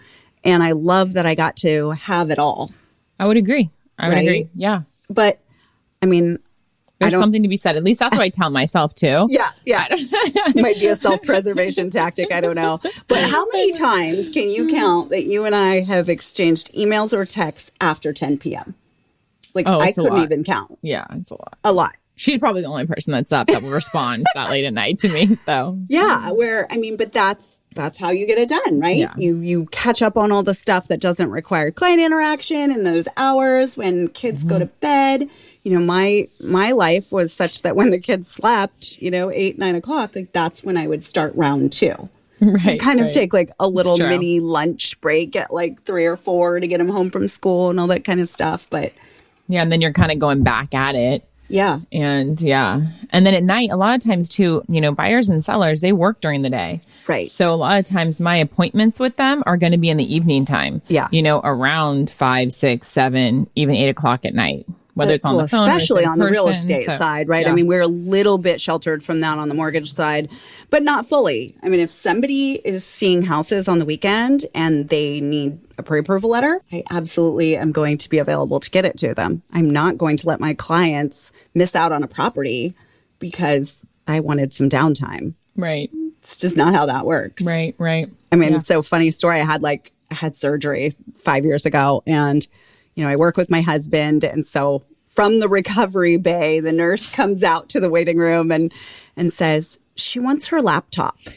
And 0.43 0.63
I 0.63 0.71
love 0.71 1.13
that 1.13 1.25
I 1.25 1.35
got 1.35 1.55
to 1.57 1.91
have 1.91 2.29
it 2.29 2.39
all. 2.39 2.71
I 3.19 3.25
would 3.25 3.37
agree. 3.37 3.69
I 3.97 4.07
would 4.07 4.15
Right? 4.15 4.23
agree. 4.23 4.49
Yeah. 4.55 4.81
But 5.09 5.39
I 6.01 6.05
mean, 6.05 6.39
There's 6.99 7.13
something 7.13 7.43
to 7.43 7.49
be 7.49 7.57
said. 7.57 7.75
At 7.75 7.83
least 7.83 7.99
that's 7.99 8.15
what 8.15 8.23
I 8.23 8.29
tell 8.29 8.49
myself 8.49 8.95
too. 8.95 9.27
Yeah, 9.35 9.49
yeah. 9.65 9.87
It 9.89 10.55
might 10.55 10.79
be 10.79 10.87
a 10.87 10.95
self 10.95 11.21
preservation 11.23 11.89
tactic. 11.89 12.31
I 12.31 12.39
don't 12.39 12.55
know. 12.55 12.79
But 13.07 13.29
how 13.29 13.45
many 13.47 13.73
times 13.73 14.29
can 14.29 14.49
you 14.49 14.69
count 14.69 15.09
that 15.09 15.23
you 15.23 15.43
and 15.43 15.53
I 15.53 15.81
have 15.81 16.07
exchanged 16.07 16.73
emails 16.73 17.11
or 17.11 17.25
texts 17.25 17.71
after 17.81 18.13
10 18.13 18.37
p.m.? 18.37 18.75
Like, 19.53 19.67
Oh, 19.67 19.79
I 19.79 19.91
couldn't 19.91 20.17
even 20.19 20.45
count. 20.45 20.77
Yeah, 20.81 21.05
it's 21.11 21.31
a 21.31 21.35
lot. 21.35 21.57
A 21.65 21.73
lot. 21.73 21.95
She's 22.15 22.39
probably 22.39 22.61
the 22.61 22.69
only 22.69 22.87
person 22.87 23.11
that's 23.11 23.33
up 23.33 23.47
that 23.47 23.61
will 23.61 23.71
respond 23.71 24.25
that 24.35 24.49
late 24.49 24.63
at 24.63 24.73
night 24.73 24.99
to 24.99 25.09
me. 25.09 25.27
So 25.27 25.77
Yeah, 25.89 26.31
where 26.31 26.71
I 26.71 26.77
mean, 26.77 26.95
but 26.95 27.11
that's 27.11 27.59
that's 27.73 27.99
how 27.99 28.09
you 28.11 28.25
get 28.25 28.37
it 28.37 28.47
done, 28.47 28.79
right? 28.79 28.97
Yeah. 28.97 29.13
You 29.17 29.37
you 29.37 29.65
catch 29.67 30.01
up 30.01 30.15
on 30.15 30.31
all 30.31 30.43
the 30.43 30.53
stuff 30.53 30.87
that 30.87 31.01
doesn't 31.01 31.29
require 31.29 31.71
client 31.71 32.01
interaction 32.01 32.71
in 32.71 32.83
those 32.83 33.09
hours 33.17 33.75
when 33.75 34.07
kids 34.07 34.45
go 34.45 34.59
to 34.59 34.65
mm-hmm. 34.65 34.79
bed. 34.79 35.29
You 35.65 35.77
know, 35.77 35.85
my 35.85 36.25
my 36.47 36.71
life 36.71 37.11
was 37.11 37.33
such 37.33 37.63
that 37.63 37.75
when 37.75 37.89
the 37.89 37.99
kids 37.99 38.29
slept, 38.29 39.01
you 39.01 39.11
know, 39.11 39.29
eight 39.31 39.57
nine 39.57 39.75
o'clock, 39.75 40.15
like 40.15 40.31
that's 40.31 40.63
when 40.63 40.77
I 40.77 40.87
would 40.87 41.03
start 41.03 41.33
round 41.35 41.73
two. 41.73 42.07
Right. 42.41 42.79
kind 42.79 42.99
of 42.99 43.11
take 43.11 43.33
like 43.33 43.49
a 43.59 43.67
little 43.67 43.97
mini 43.97 44.39
lunch 44.41 44.99
break 45.01 45.35
at 45.35 45.51
like 45.51 45.83
three 45.83 46.05
or 46.05 46.17
four 46.17 46.59
to 46.59 46.67
get 46.67 46.77
them 46.77 46.89
home 46.89 47.09
from 47.09 47.27
school 47.27 47.69
and 47.69 47.79
all 47.79 47.87
that 47.87 48.03
kind 48.03 48.19
of 48.19 48.29
stuff. 48.29 48.67
But 48.69 48.93
Yeah. 49.47 49.63
And 49.63 49.71
then 49.71 49.81
you're 49.81 49.93
kind 49.93 50.11
of 50.11 50.19
going 50.19 50.43
back 50.43 50.75
at 50.75 50.95
it. 50.95 51.27
yeah, 51.47 51.79
And 51.91 52.39
yeah. 52.41 52.81
And 53.11 53.25
then 53.25 53.33
at 53.35 53.43
night, 53.43 53.69
a 53.71 53.77
lot 53.77 53.95
of 53.95 54.03
times 54.03 54.27
too, 54.27 54.63
you 54.67 54.81
know, 54.81 54.91
buyers 54.91 55.29
and 55.29 55.45
sellers, 55.45 55.79
they 55.81 55.93
work 55.93 56.19
during 56.19 56.41
the 56.41 56.49
day. 56.49 56.81
Right. 57.07 57.29
So 57.29 57.53
a 57.53 57.55
lot 57.55 57.79
of 57.79 57.85
times 57.85 58.19
my 58.19 58.35
appointments 58.35 58.99
with 58.99 59.15
them 59.15 59.41
are 59.45 59.55
going 59.57 59.71
to 59.71 59.77
be 59.77 59.89
in 59.89 59.97
the 59.97 60.13
evening 60.13 60.43
time. 60.45 60.81
Yeah. 60.87 61.07
You 61.11 61.21
know, 61.21 61.39
around 61.43 62.09
five, 62.09 62.51
six, 62.51 62.89
seven, 62.89 63.49
even 63.55 63.75
eight 63.75 63.89
o'clock 63.89 64.25
at 64.25 64.33
night, 64.33 64.67
whether 64.95 65.13
it's 65.13 65.23
on 65.25 65.35
well, 65.35 65.45
the 65.45 65.49
phone, 65.49 65.69
especially 65.69 66.03
on 66.05 66.17
the 66.17 66.25
real 66.25 66.47
estate 66.47 66.85
So, 66.85 66.97
side, 66.97 67.29
right? 67.29 67.47
I 67.47 67.51
mean, 67.51 67.67
we're 67.67 67.81
a 67.81 67.87
little 67.87 68.37
bit 68.37 68.59
sheltered 68.59 69.03
from 69.03 69.19
that 69.19 69.37
on 69.37 69.47
the 69.49 69.53
mortgage 69.55 69.93
side, 69.93 70.29
but 70.69 70.83
not 70.83 71.05
fully. 71.05 71.55
I 71.61 71.69
mean, 71.69 71.79
if 71.79 71.91
somebody 71.91 72.53
is 72.65 72.83
seeing 72.85 73.21
houses 73.21 73.67
on 73.67 73.79
the 73.79 73.85
weekend 73.85 74.45
and 74.55 74.89
they 74.89 75.19
need 75.21 75.59
a 75.77 75.83
pre-approval 75.83 76.29
letter, 76.29 76.61
I 76.71 76.83
absolutely 76.89 77.55
am 77.57 77.71
going 77.71 77.97
to 77.99 78.09
be 78.09 78.17
available 78.17 78.59
to 78.59 78.69
get 78.69 78.85
it 78.85 78.97
to 78.99 79.13
them. 79.13 79.41
I'm 79.51 79.69
not 79.69 79.97
going 79.97 80.17
to 80.17 80.27
let 80.27 80.39
my 80.39 80.53
clients 80.53 81.31
miss 81.53 81.75
out 81.75 81.91
on 81.91 82.01
a 82.01 82.07
property 82.07 82.73
because 83.19 83.77
I 84.07 84.19
wanted 84.21 84.53
some 84.53 84.69
downtime. 84.69 85.33
right, 85.57 85.89
It's 86.19 86.37
just 86.37 86.57
not 86.57 86.73
how 86.73 86.85
that 86.85 87.05
works. 87.05 87.43
right, 87.43 87.75
right. 87.77 88.09
I 88.31 88.35
mean, 88.37 88.53
Yeah. 88.53 88.59
so 88.59 88.81
funny 88.81 89.11
story. 89.11 89.39
I 89.39 89.45
had 89.45 89.61
like 89.61 89.91
I 90.11 90.15
had 90.15 90.35
surgery 90.35 90.91
five 91.17 91.43
years 91.45 91.65
ago, 91.65 92.03
and 92.05 92.45
you 92.95 93.03
know 93.05 93.09
I 93.09 93.15
work 93.15 93.37
with 93.37 93.49
my 93.51 93.61
husband, 93.61 94.23
and 94.23 94.45
so 94.47 94.83
from 95.07 95.39
the 95.39 95.47
recovery 95.47 96.17
bay, 96.17 96.59
the 96.59 96.71
nurse 96.71 97.09
comes 97.19 97.43
out 97.43 97.69
to 97.69 97.79
the 97.79 97.89
waiting 97.89 98.17
room 98.17 98.51
and 98.51 98.73
and 99.15 99.31
says 99.31 99.79
she 99.95 100.19
wants 100.19 100.47
her 100.47 100.61
laptop. 100.61 101.17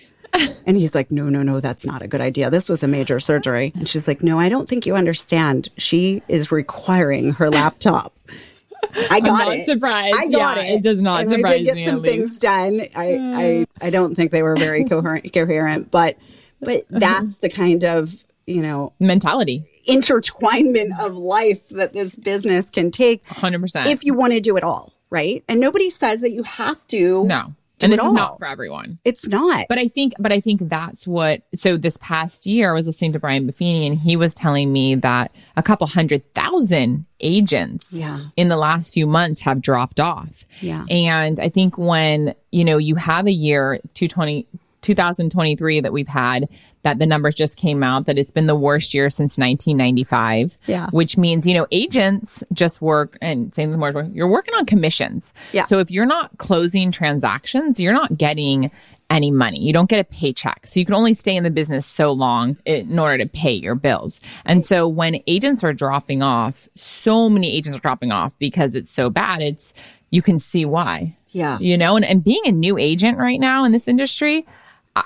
And 0.67 0.77
he's 0.77 0.95
like, 0.95 1.11
no, 1.11 1.31
no, 1.31 1.43
no, 1.43 1.59
that's 1.61 1.87
not 1.87 2.03
a 2.03 2.07
good 2.07 2.21
idea. 2.21 2.51
This 2.51 2.69
was 2.69 2.83
a 2.83 2.87
major 2.89 3.19
surgery. 3.19 3.73
And 3.75 3.89
she's 3.89 4.07
like, 4.07 4.23
no, 4.23 4.39
I 4.39 4.51
don't 4.51 4.69
think 4.69 4.85
you 4.85 4.95
understand. 4.95 5.71
She 5.79 6.23
is 6.29 6.53
requiring 6.53 7.33
her 7.33 7.49
laptop. 7.49 8.13
I 9.11 9.21
got 9.21 9.47
not 9.47 9.55
it. 9.57 9.65
surprised. 9.65 10.15
I 10.17 10.27
got 10.29 10.59
Yeah, 10.59 10.63
it. 10.65 10.71
it 10.77 10.83
does 10.83 11.01
not 11.01 11.23
and 11.23 11.31
I 11.31 11.37
surprise 11.37 11.57
did 11.57 11.65
get 11.65 11.75
me, 11.77 11.87
some 11.87 12.01
things 12.03 12.25
least. 12.25 12.41
done. 12.43 12.81
I, 12.95 13.67
I, 13.81 13.87
I 13.87 13.91
don't 13.91 14.15
think 14.15 14.31
they 14.31 14.43
were 14.43 14.55
very 14.57 14.85
coherent, 14.85 15.33
coherent, 15.33 15.91
but, 15.91 16.19
but 16.61 16.85
that's 16.91 17.39
the 17.39 17.49
kind 17.49 17.83
of 17.85 18.23
you 18.47 18.61
know 18.61 18.93
Mentality, 19.01 19.65
intertwinement 19.89 20.99
of 21.01 21.17
life 21.17 21.69
that 21.71 21.93
this 21.93 22.15
business 22.15 22.71
can 22.71 22.91
take 22.91 23.25
100%. 23.27 23.87
if 23.87 24.05
you 24.05 24.15
want 24.15 24.33
to 24.33 24.41
do 24.41 24.57
it 24.57 24.65
all, 24.65 24.93
right? 25.11 25.43
And 25.49 25.61
nobody 25.61 25.91
says 25.91 26.21
that 26.21 26.33
you 26.33 26.43
have 26.45 26.87
to. 26.89 27.25
no. 27.27 27.55
And 27.81 27.93
this 27.93 28.03
is 28.03 28.13
not 28.13 28.41
for 28.41 28.45
everyone. 28.47 28.99
It's 29.05 29.29
not. 29.29 29.67
But 29.69 29.79
I 29.79 29.87
think, 29.87 30.15
but 30.19 30.33
I 30.33 30.41
think 30.41 30.63
that's 30.69 31.07
what. 31.07 31.43
So 31.55 31.77
this 31.77 31.97
past 31.99 32.45
year, 32.45 32.71
I 32.71 32.75
was 32.75 32.89
listening 32.89 33.13
to 33.13 33.21
Brian 33.21 33.47
Buffini, 33.47 33.87
and 33.87 33.97
he 33.97 34.17
was 34.17 34.35
telling 34.35 34.73
me 34.73 34.97
that 34.97 35.33
a 35.57 35.63
couple 35.63 35.87
hundred 35.87 36.25
thousand 36.35 37.07
agents 37.21 37.93
Yeah. 37.93 38.31
in 38.37 38.49
the 38.49 38.57
last 38.57 38.93
few 38.93 39.07
months 39.07 39.43
have 39.43 39.61
dropped 39.63 40.01
off. 40.01 40.45
Yeah. 40.61 40.87
And 40.91 41.39
I 41.39 41.51
think 41.51 41.79
when 41.79 42.35
you 42.51 42.65
know 42.65 42.79
you 42.79 42.97
have 42.97 43.29
a 43.29 43.33
year 43.33 43.79
220. 43.95 44.49
2023 44.83 45.81
that 45.81 45.93
we've 45.93 46.09
had 46.09 46.49
that 46.83 46.99
the 46.99 47.07
numbers 47.07 47.35
just 47.35 47.57
came 47.57 47.83
out 47.83 48.07
that 48.07 48.19
it's 48.19 48.31
been 48.31 48.47
the 48.47 48.55
worst 48.57 48.95
year 48.95 49.11
since 49.11 49.37
1995 49.39 50.57
Yeah. 50.67 50.89
which 50.91 51.17
means 51.17 51.47
you 51.47 51.55
know 51.55 51.67
agents 51.71 52.43
just 52.53 52.81
work 52.81 53.19
and 53.21 53.53
same 53.55 53.71
with 53.71 53.79
mortgage 53.79 54.13
you're 54.15 54.29
working 54.29 54.55
on 54.55 54.65
commissions 54.67 55.33
Yeah. 55.53 55.65
so 55.65 55.79
if 55.79 55.91
you're 55.91 56.07
not 56.07 56.37
closing 56.39 56.91
transactions 56.91 57.81
you're 57.81 57.93
not 57.93 58.17
getting 58.17 58.71
any 59.11 59.31
money 59.31 59.59
you 59.61 59.73
don't 59.73 59.89
get 59.89 60.01
a 60.01 60.05
paycheck 60.05 60.67
so 60.67 60.79
you 60.79 60.87
can 60.87 60.95
only 60.95 61.15
stay 61.15 61.35
in 61.35 61.43
the 61.43 61.51
business 61.51 61.87
so 61.87 62.13
long 62.13 62.57
in 62.67 62.99
order 62.99 63.19
to 63.25 63.27
pay 63.29 63.53
your 63.53 63.75
bills 63.75 64.21
and 64.45 64.65
so 64.65 64.87
when 64.87 65.21
agents 65.27 65.65
are 65.65 65.73
dropping 65.73 66.23
off 66.23 66.69
so 66.77 67.29
many 67.31 67.51
agents 67.51 67.79
are 67.79 67.81
dropping 67.83 68.13
off 68.13 68.39
because 68.39 68.75
it's 68.75 68.91
so 68.93 69.09
bad 69.11 69.41
it's 69.41 69.73
you 70.11 70.21
can 70.23 70.39
see 70.39 70.65
why 70.67 71.17
Yeah. 71.31 71.59
you 71.59 71.79
know 71.79 71.97
and, 71.97 72.05
and 72.05 72.23
being 72.23 72.43
a 72.45 72.53
new 72.53 72.77
agent 72.77 73.17
right 73.19 73.41
now 73.41 73.65
in 73.65 73.73
this 73.73 73.89
industry 73.89 74.47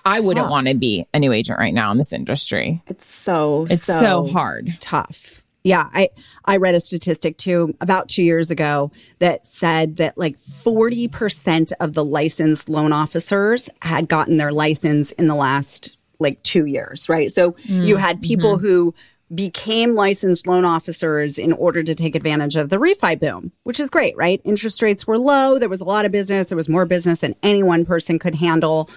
I, 0.05 0.21
wouldn't 0.21 0.51
want 0.51 0.69
to 0.69 0.75
be 0.75 1.07
a 1.15 1.19
new 1.19 1.33
agent 1.33 1.59
right 1.59 1.75
now 1.75 1.91
in 1.91 1.99
this 1.99 2.13
industry 2.13 2.83
It's 2.87 3.07
so 3.07 3.67
it's 3.71 3.83
so 3.83 4.27
hard 4.27 4.77
tough. 4.81 5.43
Yeah, 5.65 5.89
I 5.93 6.09
I 6.45 6.57
read 6.57 6.75
a 6.75 6.81
statistic 6.81 7.37
too 7.37 7.75
about 7.81 8.09
2 8.09 8.23
years 8.23 8.51
ago 8.51 8.91
that 9.21 9.47
said 9.47 9.97
that 9.97 10.19
like 10.19 10.39
40% 10.39 11.73
of 11.79 11.93
the 11.95 12.05
licensed 12.05 12.69
loan 12.69 12.93
officers 12.93 13.71
had 13.81 14.09
gotten 14.09 14.39
their 14.39 14.53
license 14.53 15.13
in 15.13 15.29
the 15.29 15.37
last 15.37 15.97
like 16.19 16.43
2 16.43 16.67
years, 16.67 17.09
right? 17.09 17.31
So 17.31 17.53
mm, 17.53 17.87
you 17.87 17.97
had 17.97 18.21
people 18.21 18.57
mm-hmm. 18.57 18.67
who 18.67 18.95
became 19.35 19.95
licensed 19.95 20.47
loan 20.47 20.65
officers 20.65 21.39
in 21.39 21.53
order 21.53 21.83
to 21.83 21.95
take 21.95 22.15
advantage 22.15 22.57
of 22.57 22.69
the 22.69 22.77
refi 22.77 23.19
boom, 23.19 23.53
which 23.65 23.81
is 23.81 23.89
great, 23.89 24.17
right? 24.17 24.41
Interest 24.45 24.83
rates 24.83 25.07
were 25.07 25.19
low, 25.19 25.59
there 25.59 25.69
was 25.69 25.81
a 25.81 25.85
lot 25.85 26.05
of 26.05 26.13
business, 26.13 26.49
there 26.49 26.57
was 26.57 26.69
more 26.69 26.85
business 26.87 27.21
than 27.21 27.35
any 27.43 27.63
one 27.63 27.85
person 27.85 28.19
could 28.19 28.35
handle. 28.35 28.91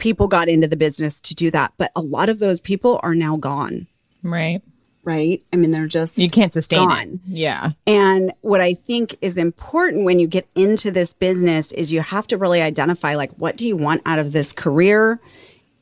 People 0.00 0.26
got 0.28 0.48
into 0.48 0.66
the 0.66 0.76
business 0.76 1.20
to 1.22 1.34
do 1.34 1.50
that, 1.52 1.72
but 1.78 1.92
a 1.94 2.00
lot 2.00 2.28
of 2.28 2.38
those 2.40 2.60
people 2.60 2.98
are 3.02 3.14
now 3.14 3.36
gone 3.36 3.86
right 4.22 4.62
right? 5.02 5.42
I 5.52 5.56
mean, 5.56 5.70
they're 5.70 5.86
just 5.86 6.18
you 6.18 6.30
can't 6.30 6.52
sustain 6.52 6.88
gone. 6.88 7.00
it 7.00 7.20
yeah 7.26 7.70
And 7.86 8.32
what 8.42 8.60
I 8.60 8.74
think 8.74 9.16
is 9.20 9.38
important 9.38 10.04
when 10.04 10.18
you 10.18 10.26
get 10.26 10.48
into 10.54 10.90
this 10.90 11.12
business 11.12 11.72
is 11.72 11.92
you 11.92 12.02
have 12.02 12.26
to 12.28 12.36
really 12.36 12.62
identify 12.62 13.14
like 13.14 13.32
what 13.32 13.56
do 13.56 13.66
you 13.66 13.76
want 13.76 14.02
out 14.06 14.18
of 14.18 14.32
this 14.32 14.52
career? 14.52 15.20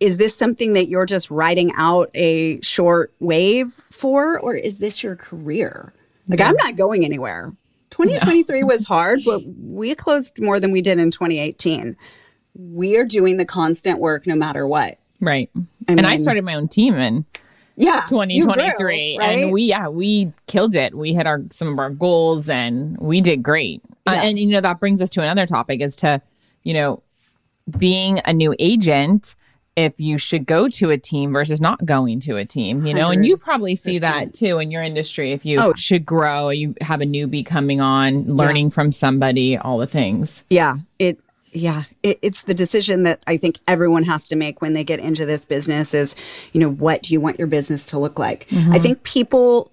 Is 0.01 0.17
this 0.17 0.37
something 0.37 0.75
that 0.75 0.89
you're 0.89 1.07
just 1.07 1.31
riding 1.31 1.73
out 1.77 2.11
a 2.15 2.61
short 2.61 3.13
wave 3.19 3.73
for 3.91 4.39
or 4.39 4.55
is 4.55 4.79
this 4.79 5.03
your 5.03 5.17
career? 5.17 5.93
Like 6.29 6.41
I'm 6.41 6.57
not 6.57 6.77
going 6.77 7.05
anywhere. 7.05 7.53
2023 7.91 8.63
was 8.65 8.87
hard, 8.87 9.21
but 9.25 9.43
we 9.45 9.95
closed 9.95 10.39
more 10.39 10.61
than 10.61 10.71
we 10.71 10.83
did 10.83 10.99
in 10.99 11.11
2018. 11.11 11.97
We 12.59 12.97
are 12.99 13.05
doing 13.05 13.37
the 13.37 13.45
constant 13.45 13.99
work 14.01 14.27
no 14.27 14.35
matter 14.35 14.67
what. 14.67 14.99
Right. 15.21 15.49
and 15.87 16.01
I 16.07 16.17
started 16.19 16.45
my 16.45 16.55
own 16.55 16.69
team 16.69 16.95
in 16.97 17.25
Yeah. 17.77 18.03
you 18.03 18.09
grew, 18.09 18.25
2023 18.27 19.19
right? 19.19 19.39
and 19.43 19.53
we 19.53 19.63
yeah, 19.63 19.89
we 19.89 20.33
killed 20.47 20.75
it. 20.75 20.95
We 20.95 21.15
hit 21.15 21.27
our 21.27 21.43
some 21.51 21.69
of 21.73 21.79
our 21.79 21.91
goals 21.91 22.49
and 22.51 22.97
we 22.99 23.21
did 23.21 23.43
great. 23.43 23.83
Uh, 24.07 24.11
and 24.13 24.39
you 24.39 24.47
know 24.49 24.61
that 24.61 24.81
brings 24.81 25.01
us 25.01 25.11
to 25.11 25.23
another 25.23 25.47
topic 25.47 25.81
is 25.81 25.97
to, 25.97 26.21
you 26.65 26.75
know, 26.75 27.03
being 27.79 28.21
a 28.25 28.33
new 28.33 28.55
agent 28.59 29.37
if 29.77 30.01
you 30.01 30.19
should 30.19 30.45
go 30.45 30.69
to 30.69 30.91
a 30.91 30.99
team 30.99 31.33
versus 31.33 31.61
not 31.61 31.85
going 31.87 32.19
to 32.19 32.37
a 32.37 32.45
team, 32.45 32.85
you 32.85 32.93
know, 32.93 33.11
and 33.11 33.25
you 33.25 33.37
probably 33.37 33.77
see 33.77 34.01
that 34.01 34.35
too 34.35 34.59
in 34.59 34.73
your 34.73 34.83
industry. 34.83 35.31
If 35.33 35.45
you 35.47 35.61
Oh. 35.61 35.73
should 35.75 36.05
grow, 36.05 36.49
you 36.51 36.75
have 36.81 37.01
a 37.01 37.05
newbie 37.05 37.47
coming 37.47 37.81
on, 37.81 38.25
learning 38.25 38.71
from 38.71 38.91
somebody, 38.91 39.57
all 39.57 39.79
the 39.79 39.87
things. 39.87 40.43
Yeah, 40.51 40.79
it 40.99 41.21
yeah, 41.59 41.85
it, 42.03 42.19
it's 42.23 42.45
the 42.45 42.55
decision 42.55 43.03
that 43.03 43.23
I 43.27 43.37
think 43.37 43.59
everyone 43.67 44.05
has 44.05 44.29
to 44.29 44.37
make 44.37 44.63
when 44.63 44.73
they 44.73 44.85
get 44.85 45.01
into 45.01 45.27
this 45.27 45.45
business 45.45 45.95
is, 45.95 46.15
you 46.53 46.61
know, 46.61 46.71
what 46.71 47.03
do 47.03 47.13
you 47.13 47.21
want 47.21 47.39
your 47.39 47.49
business 47.49 47.87
to 47.87 47.99
look 47.99 48.19
like? 48.19 48.47
I 48.51 48.55
mm-hmm. 48.55 48.83
think 48.83 49.03
people 49.03 49.73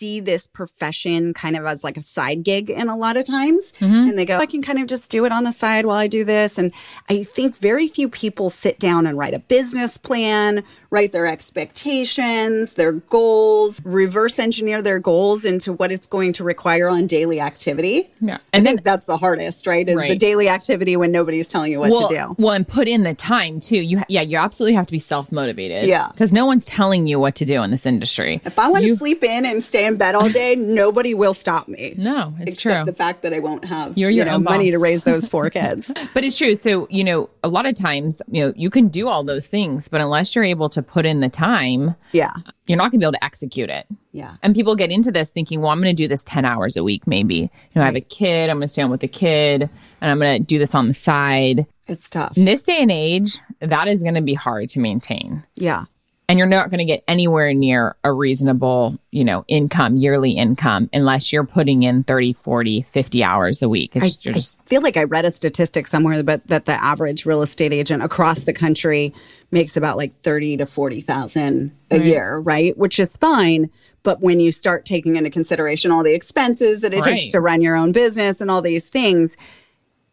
see 0.00 0.18
this 0.18 0.46
profession 0.46 1.34
kind 1.34 1.56
of 1.56 1.66
as 1.66 1.84
like 1.84 1.98
a 1.98 2.02
side 2.02 2.42
gig 2.42 2.70
and 2.70 2.88
a 2.88 2.94
lot 2.94 3.18
of 3.18 3.26
times 3.26 3.74
mm-hmm. 3.80 4.08
and 4.08 4.18
they 4.18 4.24
go 4.24 4.38
I 4.38 4.46
can 4.46 4.62
kind 4.62 4.78
of 4.78 4.86
just 4.86 5.10
do 5.10 5.26
it 5.26 5.32
on 5.32 5.44
the 5.44 5.52
side 5.52 5.84
while 5.84 5.98
I 5.98 6.06
do 6.06 6.24
this 6.24 6.56
and 6.56 6.72
I 7.10 7.22
think 7.22 7.56
very 7.56 7.86
few 7.86 8.08
people 8.08 8.48
sit 8.48 8.78
down 8.78 9.06
and 9.06 9.18
write 9.18 9.34
a 9.34 9.38
business 9.38 9.98
plan, 9.98 10.64
write 10.90 11.12
their 11.12 11.26
expectations, 11.26 12.74
their 12.74 12.92
goals, 12.92 13.84
reverse 13.84 14.38
engineer 14.38 14.80
their 14.80 14.98
goals 14.98 15.44
into 15.44 15.72
what 15.72 15.92
it's 15.92 16.06
going 16.06 16.32
to 16.34 16.44
require 16.44 16.88
on 16.88 17.06
daily 17.06 17.40
activity. 17.40 18.10
Yeah. 18.20 18.36
I 18.36 18.40
And 18.54 18.64
think 18.64 18.82
that's 18.82 19.06
the 19.06 19.18
hardest, 19.18 19.66
right? 19.66 19.86
Is 19.86 20.00
the 20.00 20.16
daily 20.16 20.48
activity 20.48 20.96
when 20.96 21.12
nobody's 21.12 21.48
telling 21.48 21.72
you 21.72 21.80
what 21.80 21.90
well, 21.90 22.08
to 22.08 22.14
do. 22.14 22.36
Well, 22.38 22.54
and 22.54 22.66
put 22.66 22.88
in 22.88 23.02
the 23.02 23.14
time 23.14 23.60
too. 23.60 23.80
You, 23.80 23.98
ha- 23.98 24.06
yeah, 24.08 24.22
you 24.22 24.38
absolutely 24.38 24.74
have 24.74 24.86
to 24.86 24.92
be 24.92 24.98
self 24.98 25.30
motivated. 25.30 25.86
Yeah. 25.86 26.08
because 26.08 26.32
no 26.32 26.46
one's 26.46 26.64
telling 26.64 27.06
you 27.06 27.20
what 27.20 27.34
to 27.36 27.44
do 27.44 27.62
in 27.62 27.70
this 27.70 27.84
industry. 27.84 28.40
If 28.44 28.58
I 28.58 28.68
want 28.68 28.84
to 28.84 28.96
sleep 28.96 29.22
in 29.22 29.44
and 29.44 29.62
stay 29.62 29.89
in 29.90 29.98
bed 29.98 30.14
all 30.14 30.28
day, 30.30 30.54
nobody 30.56 31.12
will 31.14 31.34
stop 31.34 31.68
me. 31.68 31.94
No, 31.98 32.32
it's 32.40 32.56
except 32.56 32.76
true. 32.76 32.84
the 32.86 32.96
fact 32.96 33.22
that 33.22 33.32
I 33.34 33.38
won't 33.40 33.64
have 33.66 33.96
You're 33.98 34.10
you 34.10 34.16
your 34.18 34.26
know, 34.26 34.34
own 34.36 34.44
money 34.44 34.66
boss. 34.66 34.72
to 34.72 34.78
raise 34.78 35.04
those 35.04 35.28
four 35.28 35.50
kids. 35.58 35.92
But 36.14 36.24
it's 36.24 36.38
true. 36.38 36.56
So, 36.56 36.86
you 36.90 37.04
know, 37.04 37.28
a 37.44 37.48
lot 37.48 37.66
of 37.66 37.74
times, 37.74 38.22
you 38.30 38.44
know, 38.46 38.52
you 38.56 38.70
can 38.70 38.88
do 38.88 39.08
all 39.08 39.22
those 39.24 39.46
things, 39.46 39.88
but 39.88 40.00
unless 40.00 40.34
you're 40.34 40.44
able 40.44 40.68
to 40.70 40.82
put 40.82 41.04
in 41.04 41.20
the 41.20 41.28
time, 41.28 41.94
yeah, 42.12 42.32
you're 42.66 42.78
not 42.78 42.90
going 42.90 43.00
to 43.00 43.04
be 43.04 43.04
able 43.04 43.12
to 43.12 43.24
execute 43.24 43.68
it. 43.68 43.86
yeah, 44.12 44.36
And 44.42 44.54
people 44.54 44.74
get 44.76 44.90
into 44.90 45.10
this 45.12 45.32
thinking, 45.32 45.60
well, 45.60 45.70
I'm 45.70 45.80
going 45.82 45.94
to 45.94 46.02
do 46.02 46.08
this 46.08 46.22
10 46.24 46.44
hours 46.44 46.76
a 46.76 46.84
week, 46.84 47.06
maybe. 47.06 47.34
You 47.36 47.48
know, 47.74 47.82
I 47.82 47.86
have 47.86 47.96
a 47.96 48.00
kid, 48.00 48.48
I'm 48.48 48.56
going 48.58 48.62
to 48.66 48.68
stay 48.68 48.82
home 48.82 48.90
with 48.90 49.00
the 49.00 49.08
kid, 49.08 49.62
and 50.00 50.10
I'm 50.10 50.18
going 50.18 50.40
to 50.40 50.46
do 50.46 50.58
this 50.58 50.74
on 50.74 50.86
the 50.88 50.94
side. 50.94 51.66
it's 51.88 52.08
tough. 52.08 52.36
In 52.36 52.44
this 52.44 52.62
day 52.62 52.78
and 52.80 52.90
age, 52.90 53.38
that 53.60 53.88
is 53.88 54.02
going 54.02 54.14
to 54.14 54.20
be 54.20 54.34
hard 54.34 54.68
to 54.70 54.80
maintain. 54.80 55.44
Yeah, 55.56 55.86
and 56.30 56.38
you're 56.38 56.46
not 56.46 56.70
going 56.70 56.78
to 56.78 56.84
get 56.84 57.02
anywhere 57.08 57.52
near 57.52 57.96
a 58.04 58.12
reasonable, 58.12 58.96
you 59.10 59.24
know, 59.24 59.44
income, 59.48 59.96
yearly 59.96 60.30
income, 60.30 60.88
unless 60.92 61.32
you're 61.32 61.44
putting 61.44 61.82
in 61.82 62.04
30, 62.04 62.34
40, 62.34 62.82
50 62.82 63.24
hours 63.24 63.62
a 63.62 63.68
week. 63.68 63.96
I, 63.96 64.08
you're 64.22 64.34
just, 64.34 64.56
I 64.60 64.68
feel 64.68 64.80
like 64.80 64.96
I 64.96 65.02
read 65.02 65.24
a 65.24 65.32
statistic 65.32 65.88
somewhere, 65.88 66.22
but 66.22 66.46
that 66.46 66.66
the 66.66 66.72
average 66.72 67.26
real 67.26 67.42
estate 67.42 67.72
agent 67.72 68.04
across 68.04 68.44
the 68.44 68.52
country 68.52 69.12
makes 69.50 69.76
about 69.76 69.96
like 69.96 70.12
thirty 70.22 70.56
to 70.56 70.66
forty 70.66 71.00
thousand 71.00 71.76
a 71.90 71.98
year, 71.98 72.38
right? 72.38 72.78
Which 72.78 73.00
is 73.00 73.16
fine, 73.16 73.68
but 74.04 74.20
when 74.20 74.38
you 74.38 74.52
start 74.52 74.84
taking 74.84 75.16
into 75.16 75.30
consideration 75.30 75.90
all 75.90 76.04
the 76.04 76.14
expenses 76.14 76.82
that 76.82 76.94
it 76.94 77.00
Right. 77.00 77.18
takes 77.18 77.32
to 77.32 77.40
run 77.40 77.60
your 77.60 77.74
own 77.74 77.90
business 77.90 78.40
and 78.40 78.48
all 78.52 78.62
these 78.62 78.88
things, 78.88 79.36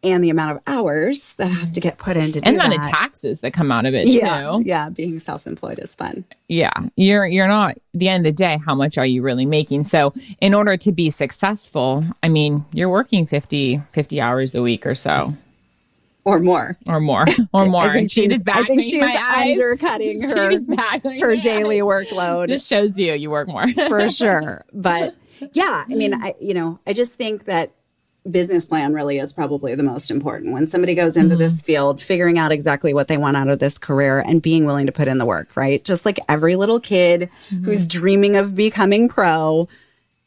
and 0.04 0.22
the 0.22 0.30
amount 0.30 0.52
of 0.56 0.62
hours 0.66 1.34
that 1.34 1.48
have 1.48 1.72
to 1.72 1.80
get 1.80 1.98
put 1.98 2.16
in 2.16 2.30
to 2.32 2.38
and 2.44 2.56
the 2.56 2.64
amount 2.64 2.78
of 2.78 2.86
taxes 2.86 3.40
that 3.40 3.52
come 3.52 3.72
out 3.72 3.84
of 3.84 3.94
it 3.94 4.06
yeah, 4.06 4.52
too. 4.52 4.62
yeah, 4.64 4.88
being 4.90 5.18
self-employed 5.18 5.78
is 5.80 5.94
fun. 5.94 6.24
Yeah. 6.48 6.70
You're, 6.96 7.26
you're 7.26 7.48
not, 7.48 7.70
at 7.72 7.78
the 7.94 8.08
end 8.08 8.24
of 8.26 8.32
the 8.32 8.36
day, 8.36 8.58
how 8.64 8.74
much 8.76 8.96
are 8.96 9.04
you 9.06 9.22
really 9.22 9.44
making? 9.44 9.84
So 9.84 10.14
in 10.40 10.54
order 10.54 10.76
to 10.76 10.92
be 10.92 11.10
successful, 11.10 12.04
I 12.22 12.28
mean, 12.28 12.64
you're 12.72 12.88
working 12.88 13.26
50, 13.26 13.82
50 13.90 14.20
hours 14.20 14.54
a 14.54 14.62
week 14.62 14.86
or 14.86 14.94
so. 14.94 15.32
Or 16.24 16.38
more. 16.38 16.76
Or 16.86 17.00
more, 17.00 17.24
or 17.52 17.66
more. 17.70 17.82
I 17.84 17.92
think 17.94 18.10
She 18.10 18.28
she's, 18.28 18.44
back 18.44 18.56
I 18.58 18.62
think 18.64 18.84
she's 18.84 19.02
eyes. 19.02 19.58
undercutting 19.58 20.20
She 20.20 20.26
her, 20.28 21.20
her 21.26 21.36
daily 21.36 21.80
eyes. 21.80 21.84
workload. 21.86 22.48
This 22.48 22.66
shows 22.66 22.98
you 22.98 23.14
you 23.14 23.30
work 23.30 23.48
more. 23.48 23.66
for 23.88 24.08
sure. 24.10 24.64
But 24.72 25.16
yeah, 25.54 25.84
I 25.88 25.94
mean, 25.94 26.12
I 26.12 26.34
you 26.40 26.52
know, 26.52 26.80
I 26.86 26.92
just 26.92 27.14
think 27.14 27.46
that 27.46 27.72
business 28.30 28.66
plan 28.66 28.92
really 28.92 29.18
is 29.18 29.32
probably 29.32 29.74
the 29.74 29.82
most 29.82 30.10
important. 30.10 30.52
When 30.52 30.68
somebody 30.68 30.94
goes 30.94 31.16
into 31.16 31.34
mm-hmm. 31.34 31.42
this 31.42 31.62
field, 31.62 32.00
figuring 32.00 32.38
out 32.38 32.52
exactly 32.52 32.92
what 32.92 33.08
they 33.08 33.16
want 33.16 33.36
out 33.36 33.48
of 33.48 33.58
this 33.58 33.78
career 33.78 34.20
and 34.20 34.42
being 34.42 34.64
willing 34.64 34.86
to 34.86 34.92
put 34.92 35.08
in 35.08 35.18
the 35.18 35.26
work, 35.26 35.56
right? 35.56 35.84
Just 35.84 36.04
like 36.04 36.18
every 36.28 36.56
little 36.56 36.80
kid 36.80 37.30
mm-hmm. 37.50 37.64
who's 37.64 37.86
dreaming 37.86 38.36
of 38.36 38.54
becoming 38.54 39.08
pro. 39.08 39.68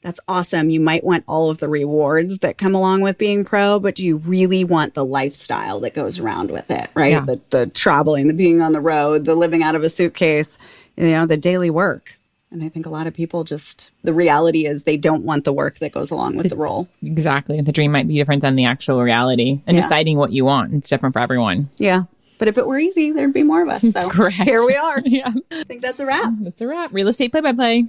That's 0.02 0.20
awesome. 0.28 0.72
You 0.72 0.80
might 0.80 1.04
want 1.04 1.26
all 1.28 1.52
of 1.52 1.60
the 1.60 1.70
rewards 1.70 2.40
that 2.40 2.58
come 2.58 2.74
along 2.74 3.02
with 3.02 3.20
being 3.20 3.46
pro, 3.46 3.80
but 3.80 3.94
do 3.94 4.06
you 4.06 4.18
really 4.18 4.64
want 4.64 4.96
the 4.96 5.06
lifestyle 5.06 5.80
that 5.82 5.94
goes 5.94 6.18
around 6.18 6.50
with 6.50 6.72
it, 6.72 6.90
right? 6.96 7.12
Yeah. 7.12 7.22
The, 7.22 7.42
the 7.52 7.68
traveling, 7.68 8.28
the 8.28 8.34
being 8.34 8.62
on 8.62 8.74
the 8.74 8.82
road, 8.82 9.26
the 9.26 9.36
living 9.36 9.62
out 9.62 9.76
of 9.76 9.84
a 9.84 9.90
suitcase, 9.90 10.58
you 10.98 11.12
know, 11.12 11.28
the 11.28 11.38
daily 11.38 11.70
work. 11.70 12.18
And 12.52 12.64
I 12.66 12.70
think 12.70 12.86
a 12.86 12.90
lot 12.90 13.08
of 13.08 13.14
people 13.14 13.46
just, 13.46 13.92
the 14.04 14.14
reality 14.14 14.66
is 14.66 14.84
they 14.84 14.98
don't 14.98 15.24
want 15.24 15.46
the 15.46 15.54
work 15.54 15.80
that 15.80 15.94
goes 15.94 16.12
along 16.12 16.36
with 16.36 16.50
the 16.50 16.58
role. 16.58 16.90
exactly. 17.02 17.62
The 17.62 17.72
dream 17.72 17.94
might 17.94 18.10
be 18.10 18.16
different 18.16 18.42
than 18.42 18.58
the 18.58 18.66
actual 18.66 19.02
reality 19.02 19.62
and 19.66 19.76
Yeah. 19.78 19.82
deciding 19.82 20.18
what 20.18 20.34
you 20.34 20.44
want. 20.44 20.74
It's 20.74 20.90
different 20.90 21.14
for 21.14 21.20
everyone. 21.20 21.70
Yeah. 21.78 22.04
But 22.40 22.50
if 22.50 22.58
it 22.58 22.68
were 22.68 22.78
easy, 22.78 23.12
there'd 23.12 23.34
be 23.34 23.44
more 23.44 23.62
of 23.62 23.70
us. 23.70 23.82
So 23.94 24.10
Correct. 24.10 24.36
here 24.36 24.66
we 24.66 24.76
are. 24.76 25.00
Yeah. 25.06 25.32
I 25.52 25.64
think 25.64 25.82
that's 25.82 26.02
a 26.02 26.06
wrap. 26.06 26.26
Mm, 26.32 26.44
that's 26.44 26.60
a 26.60 26.68
wrap. 26.68 26.94
Real 26.94 27.08
estate 27.08 27.32
play 27.32 27.40
by 27.40 27.54
play. 27.54 27.86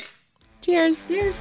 Cheers. 0.61 1.09
Cheers. 1.09 1.37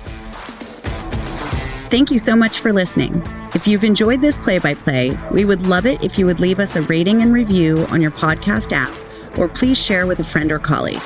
Thank 1.91 2.09
you 2.09 2.17
so 2.17 2.35
much 2.35 2.59
for 2.59 2.73
listening. 2.73 3.21
If 3.53 3.67
you've 3.67 3.83
enjoyed 3.83 4.21
this 4.21 4.39
play 4.39 4.57
by 4.59 4.73
play, 4.73 5.11
we 5.31 5.45
would 5.45 5.67
love 5.67 5.85
it 5.85 6.03
if 6.03 6.17
you 6.17 6.25
would 6.25 6.39
leave 6.39 6.59
us 6.59 6.75
a 6.75 6.81
rating 6.83 7.21
and 7.21 7.33
review 7.33 7.85
on 7.91 8.01
your 8.01 8.11
podcast 8.11 8.71
app, 8.71 8.91
or 9.37 9.47
please 9.47 9.77
share 9.77 10.07
with 10.07 10.19
a 10.19 10.23
friend 10.23 10.51
or 10.51 10.57
colleague. 10.57 11.01